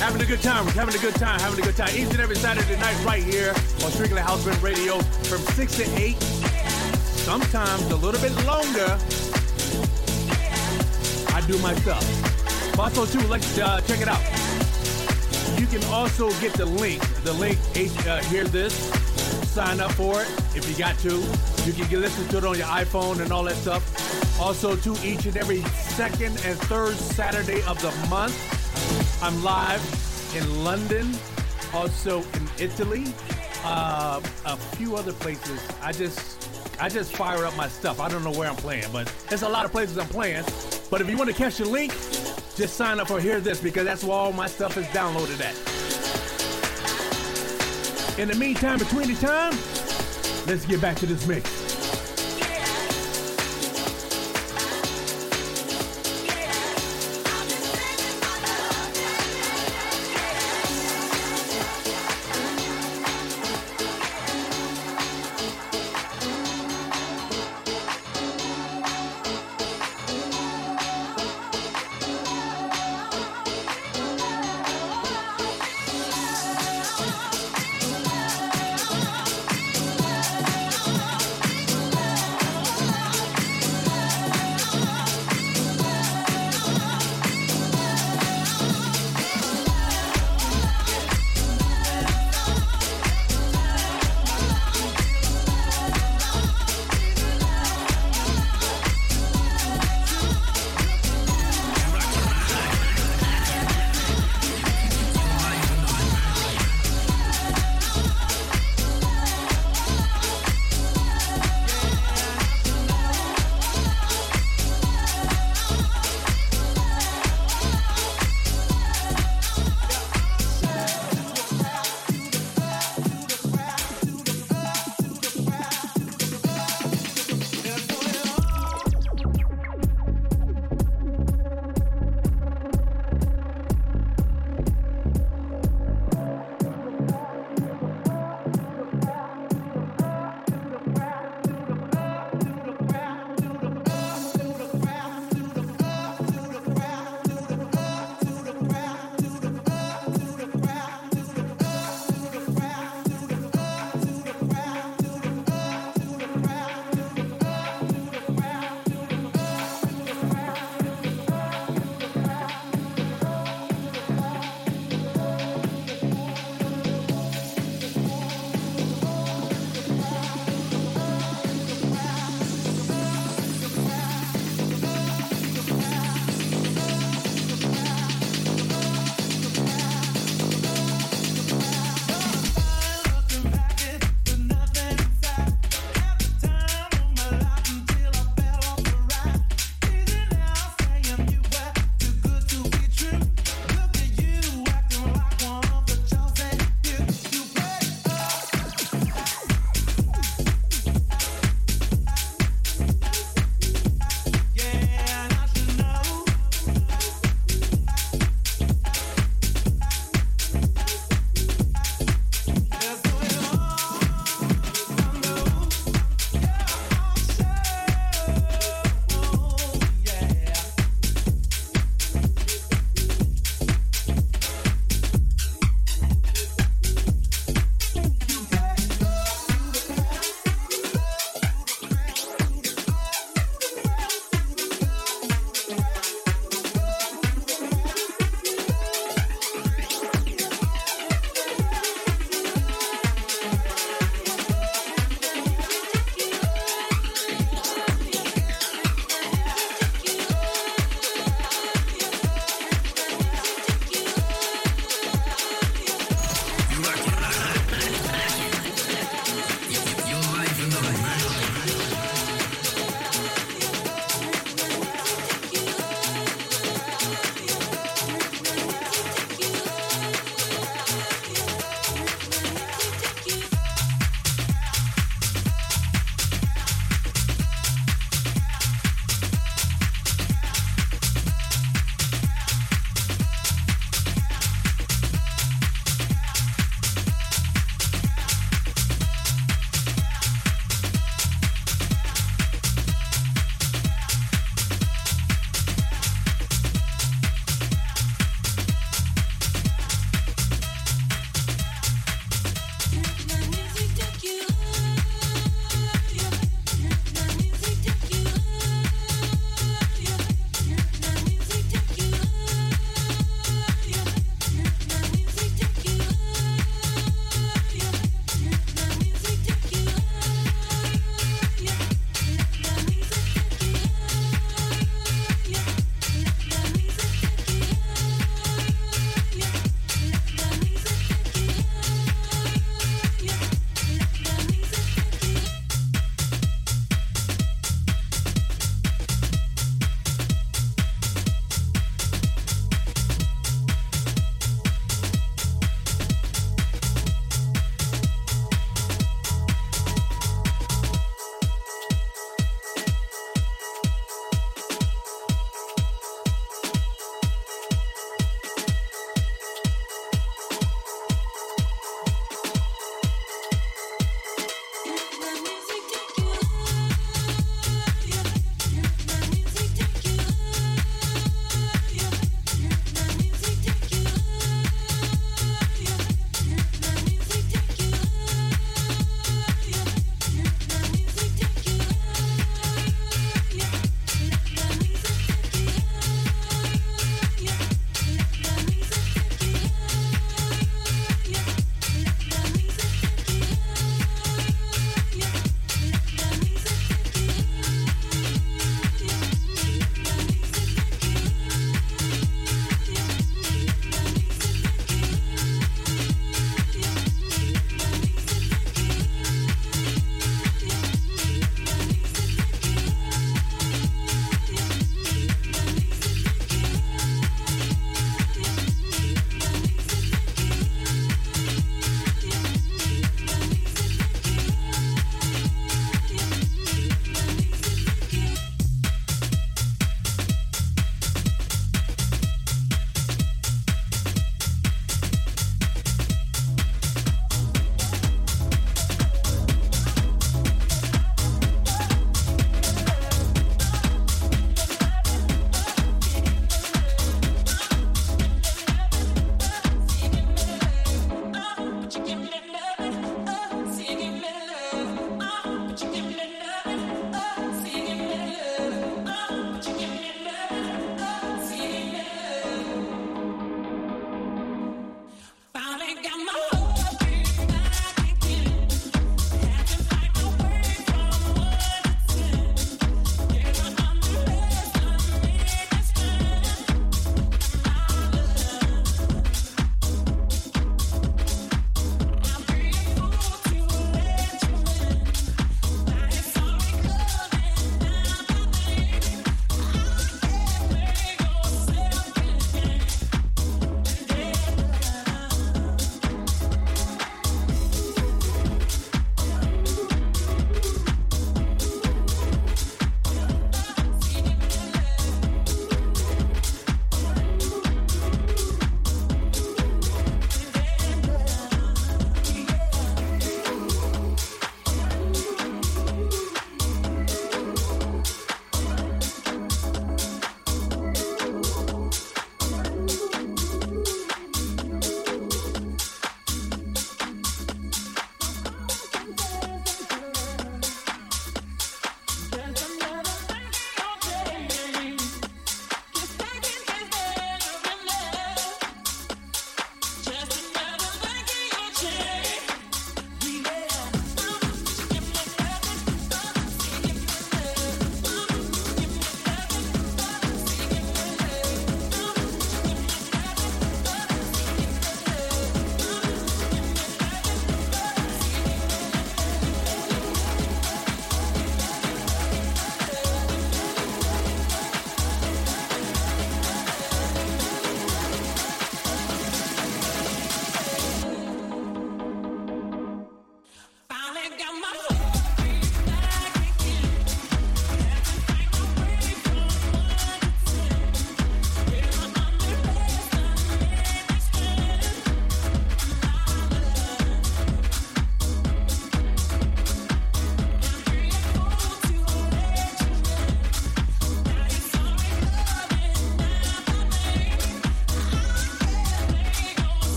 [0.00, 1.90] Having a good time, having a good time, having a good time.
[1.94, 3.50] Each and every Saturday night right here
[3.84, 4.98] on Strictly House Band Radio
[5.28, 6.16] from 6 to 8.
[6.22, 8.96] Sometimes a little bit longer.
[11.34, 12.78] I do my stuff.
[12.78, 14.22] Also, too, let's uh, check it out.
[15.60, 17.02] You can also get the link.
[17.24, 17.58] The link,
[18.06, 18.72] uh, hear this,
[19.52, 21.51] sign up for it if you got to.
[21.64, 24.40] You can listen to it on your iPhone and all that stuff.
[24.40, 29.80] Also, to each and every second and third Saturday of the month, I'm live
[30.36, 31.14] in London,
[31.72, 33.14] also in Italy,
[33.64, 35.60] uh, a few other places.
[35.80, 38.00] I just, I just fire up my stuff.
[38.00, 40.44] I don't know where I'm playing, but there's a lot of places I'm playing.
[40.90, 41.92] But if you want to catch the link,
[42.56, 45.54] just sign up for Hear This because that's where all my stuff is downloaded at.
[48.18, 49.54] In the meantime, between the time,
[50.52, 51.61] let's get back to this mix.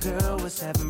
[0.00, 0.89] girl was having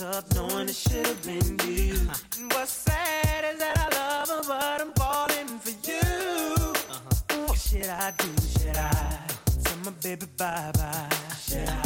[0.00, 1.94] what's up knowing it should have been you.
[1.94, 2.14] Uh-huh.
[2.38, 6.74] And what's sad is that I love her, but I'm falling for you.
[6.90, 7.46] Uh-huh.
[7.46, 8.28] What should I do?
[8.58, 9.20] Should I
[9.62, 11.08] tell my baby bye bye?
[11.38, 11.83] Should I?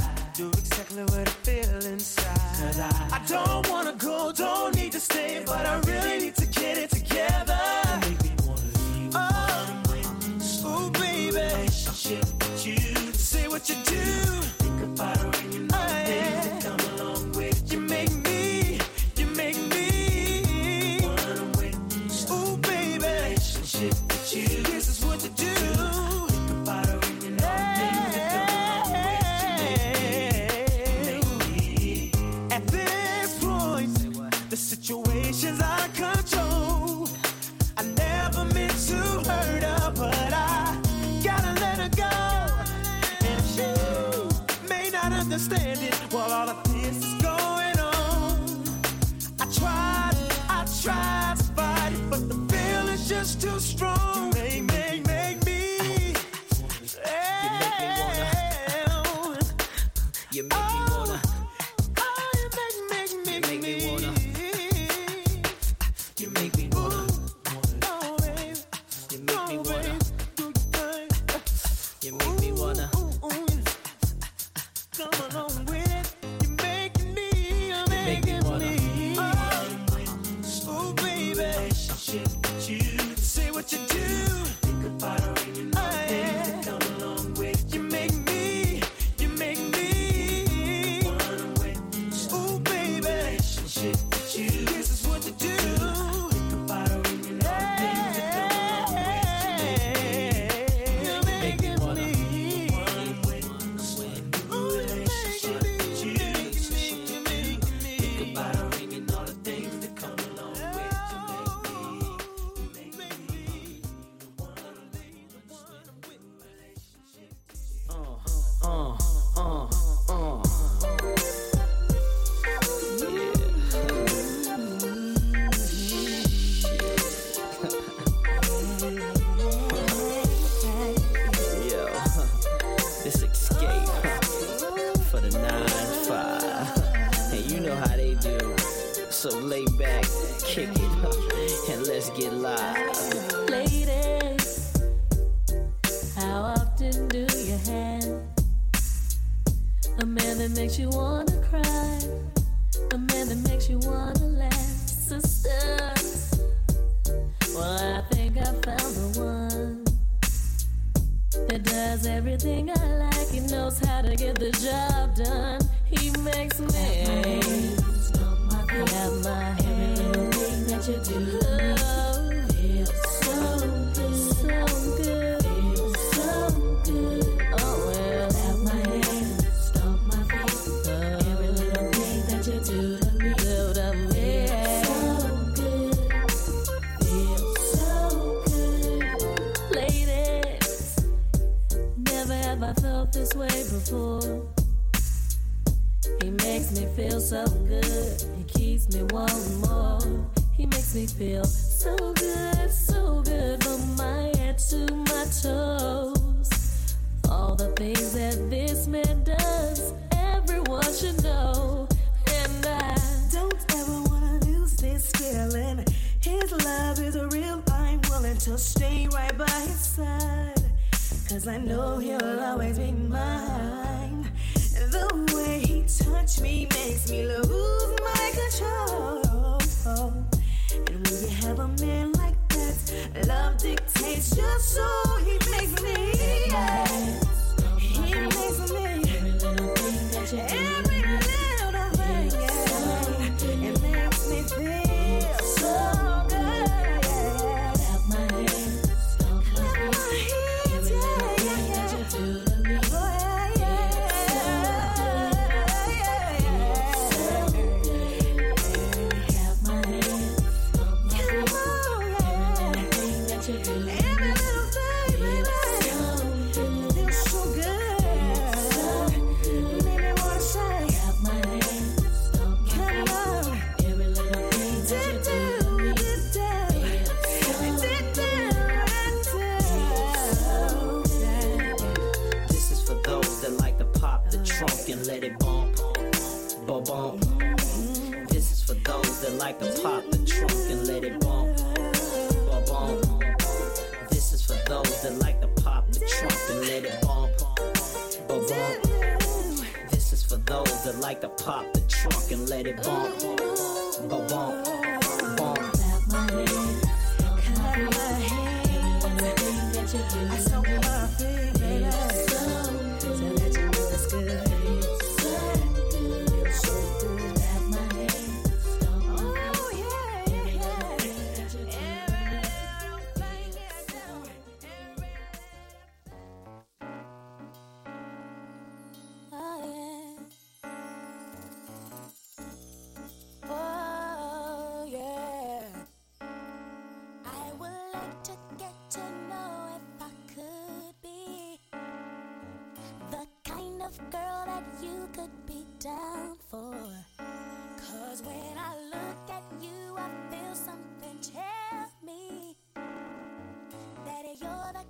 [46.11, 46.58] Well, all the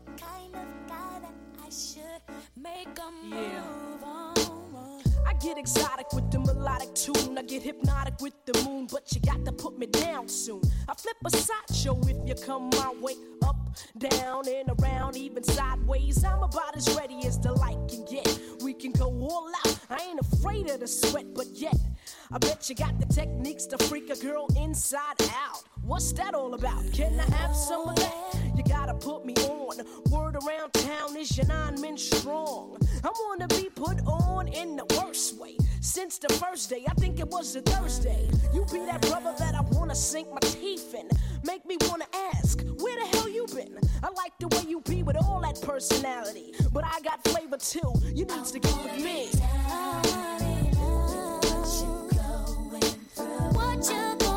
[0.04, 1.34] the kind of guy that
[1.64, 2.22] I should
[2.56, 3.62] make a Yeah.
[3.62, 4.34] move on.
[5.26, 7.36] I get exotic with the melodic tune.
[7.38, 10.62] I get hypnotic with the moon, but you got to put me down soon.
[10.88, 13.14] I flip a sideshow if you come my way.
[13.42, 13.56] Up,
[13.98, 16.24] down, and around, even sideways.
[16.24, 18.26] I'm about as ready as the light can get.
[18.62, 19.78] We can go all out.
[19.90, 21.76] I ain't afraid of the sweat, but yet.
[22.32, 25.62] I bet you got the techniques to freak a girl inside out.
[25.82, 26.82] What's that all about?
[26.92, 28.34] Can I have some of that?
[28.56, 29.57] You gotta put me on.
[30.10, 32.78] Word around town is your nine men strong.
[33.04, 35.56] I wanna be put on in the worst way.
[35.80, 38.30] Since the first day, I think it was a Thursday.
[38.54, 41.08] You be that brother that I wanna sink my teeth in.
[41.44, 43.78] Make me wanna ask, where the hell you been?
[44.02, 46.54] I like the way you be with all that personality.
[46.72, 47.92] But I got flavor too.
[48.04, 49.28] You need to get with me.
[53.52, 54.27] What you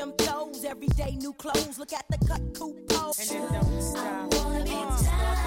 [0.00, 0.64] pimp toes.
[0.64, 1.78] Every day new clothes.
[1.78, 2.40] Look at the cut.
[2.40, 4.34] And it don't stop.
[4.34, 5.40] Wanna be down.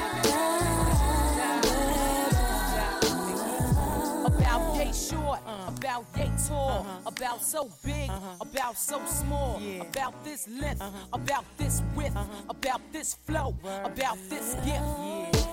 [4.26, 5.72] About yay short, uh.
[5.76, 7.10] about yay tall, uh-huh.
[7.10, 8.36] about so big, uh-huh.
[8.42, 10.98] about so small, about this length, uh-huh.
[11.14, 12.18] about this width,
[12.50, 15.44] about this flow, about this gift.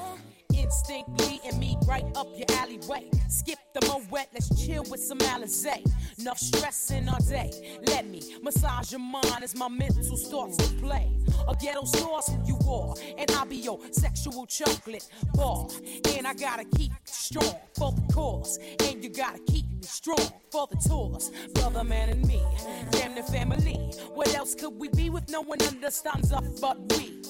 [0.61, 3.09] Instantly and me right up your alleyway.
[3.29, 5.83] Skip the Moët, let's chill with some Alizé.
[6.19, 7.79] Enough stress in our day.
[7.87, 11.11] Let me massage your mind as my mental starts to play.
[11.49, 15.67] A ghetto sauce you are, and I'll be your sexual chocolate bar.
[16.15, 20.67] And I gotta keep strong for the cause, and you gotta keep me strong for
[20.71, 21.31] the tours.
[21.55, 22.43] Brother, man, and me,
[22.91, 23.77] damn the family.
[24.13, 27.23] What else could we be with no one understands us but we?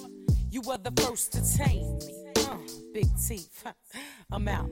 [0.51, 2.30] You were the first to tame me.
[2.93, 3.65] Big teeth.
[4.33, 4.71] I'm out.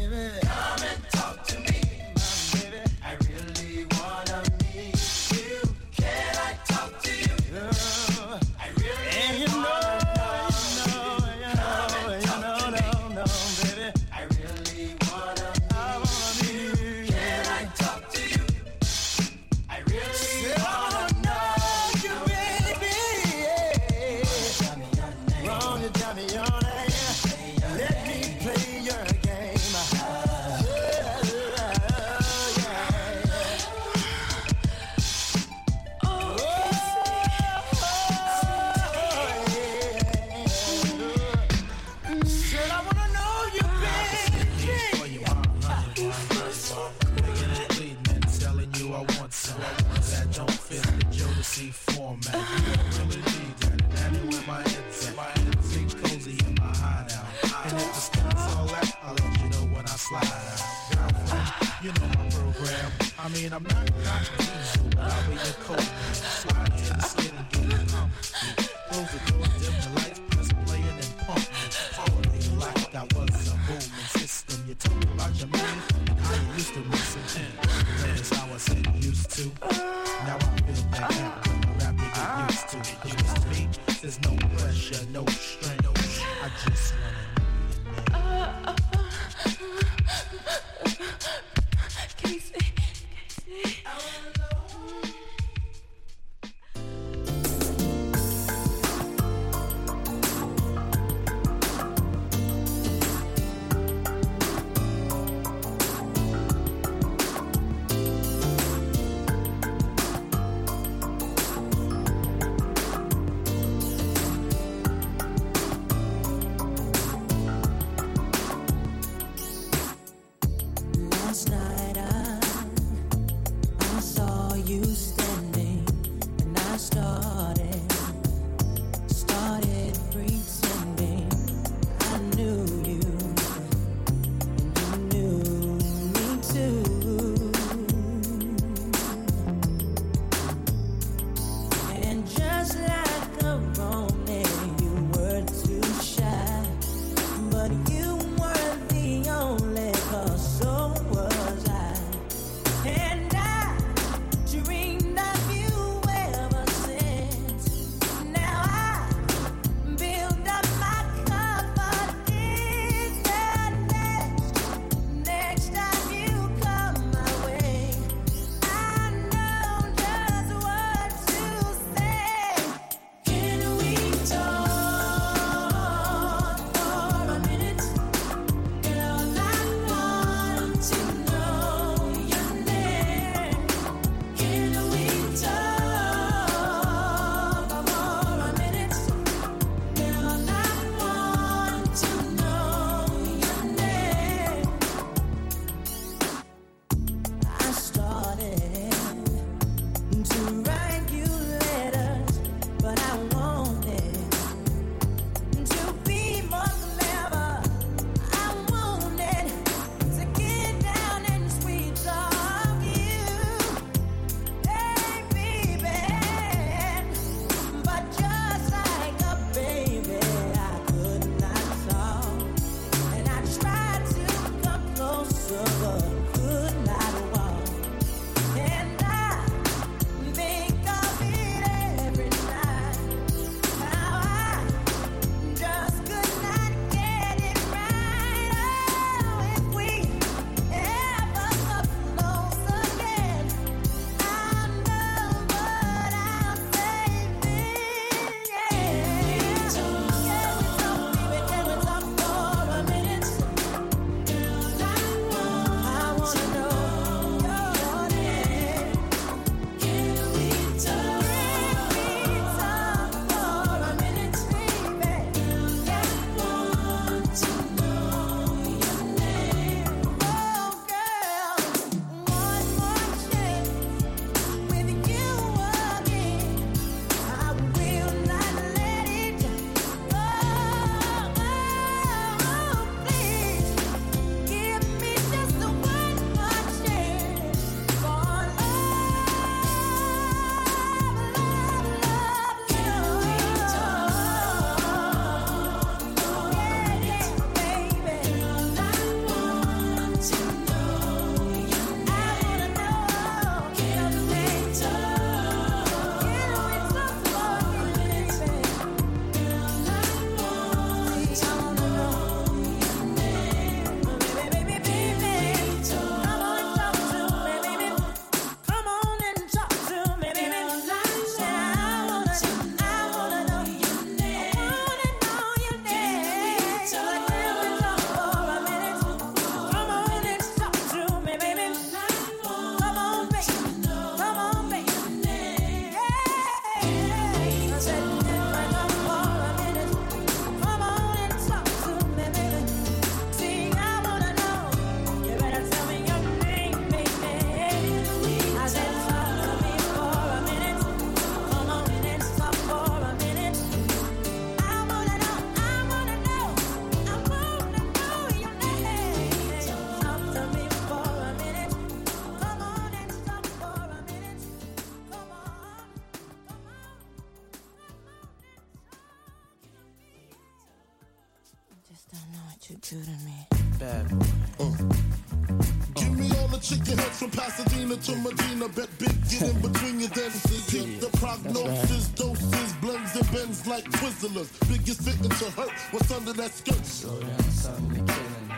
[384.27, 385.71] hustlers, biggest victim to hurt.
[385.91, 386.85] What's under that skirt?
[386.85, 388.07] Slow down, son,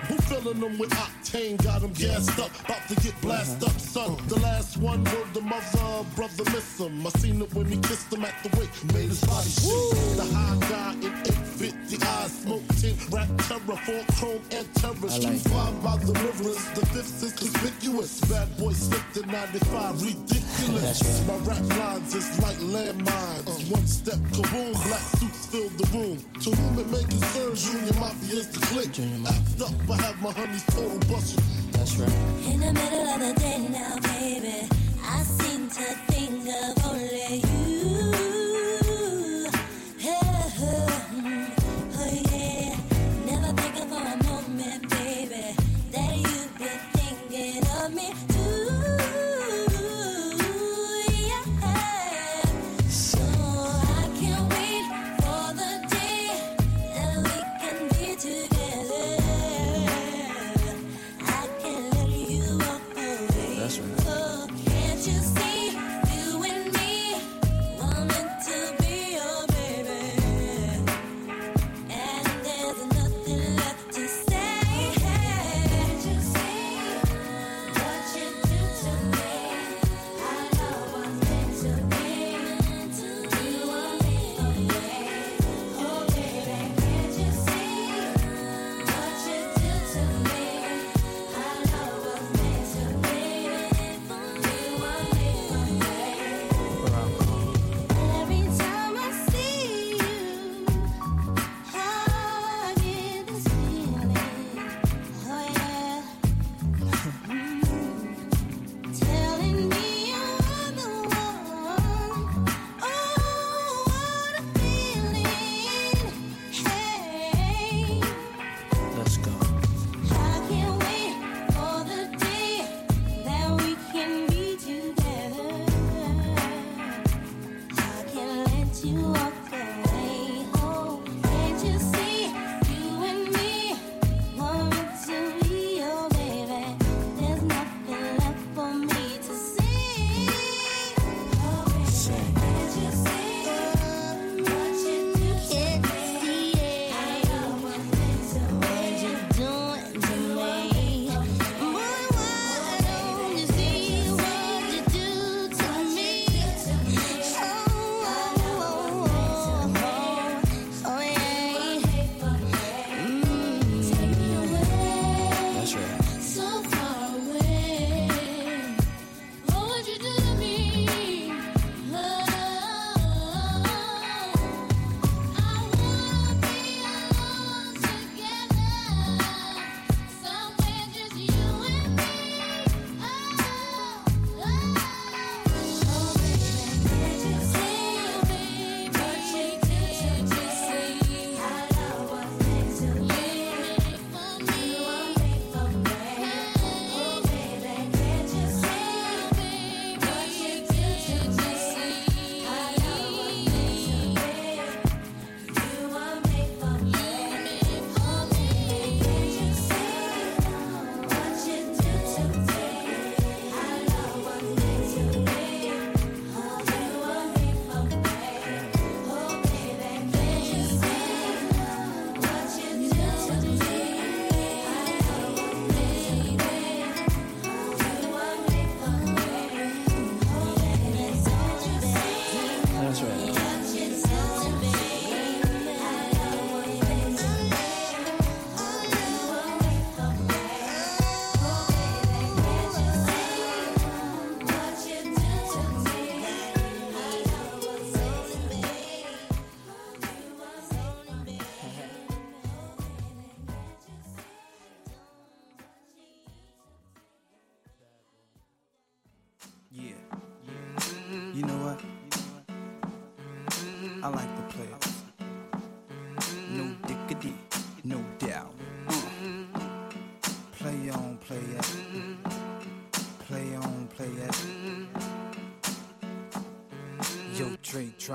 [0.08, 1.64] Who filling them with octane?
[1.64, 2.52] Got them gassed up.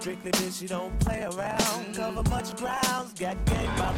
[0.00, 1.92] Strictly bitch, you don't play around.
[1.96, 3.96] Cover much grounds, got game by the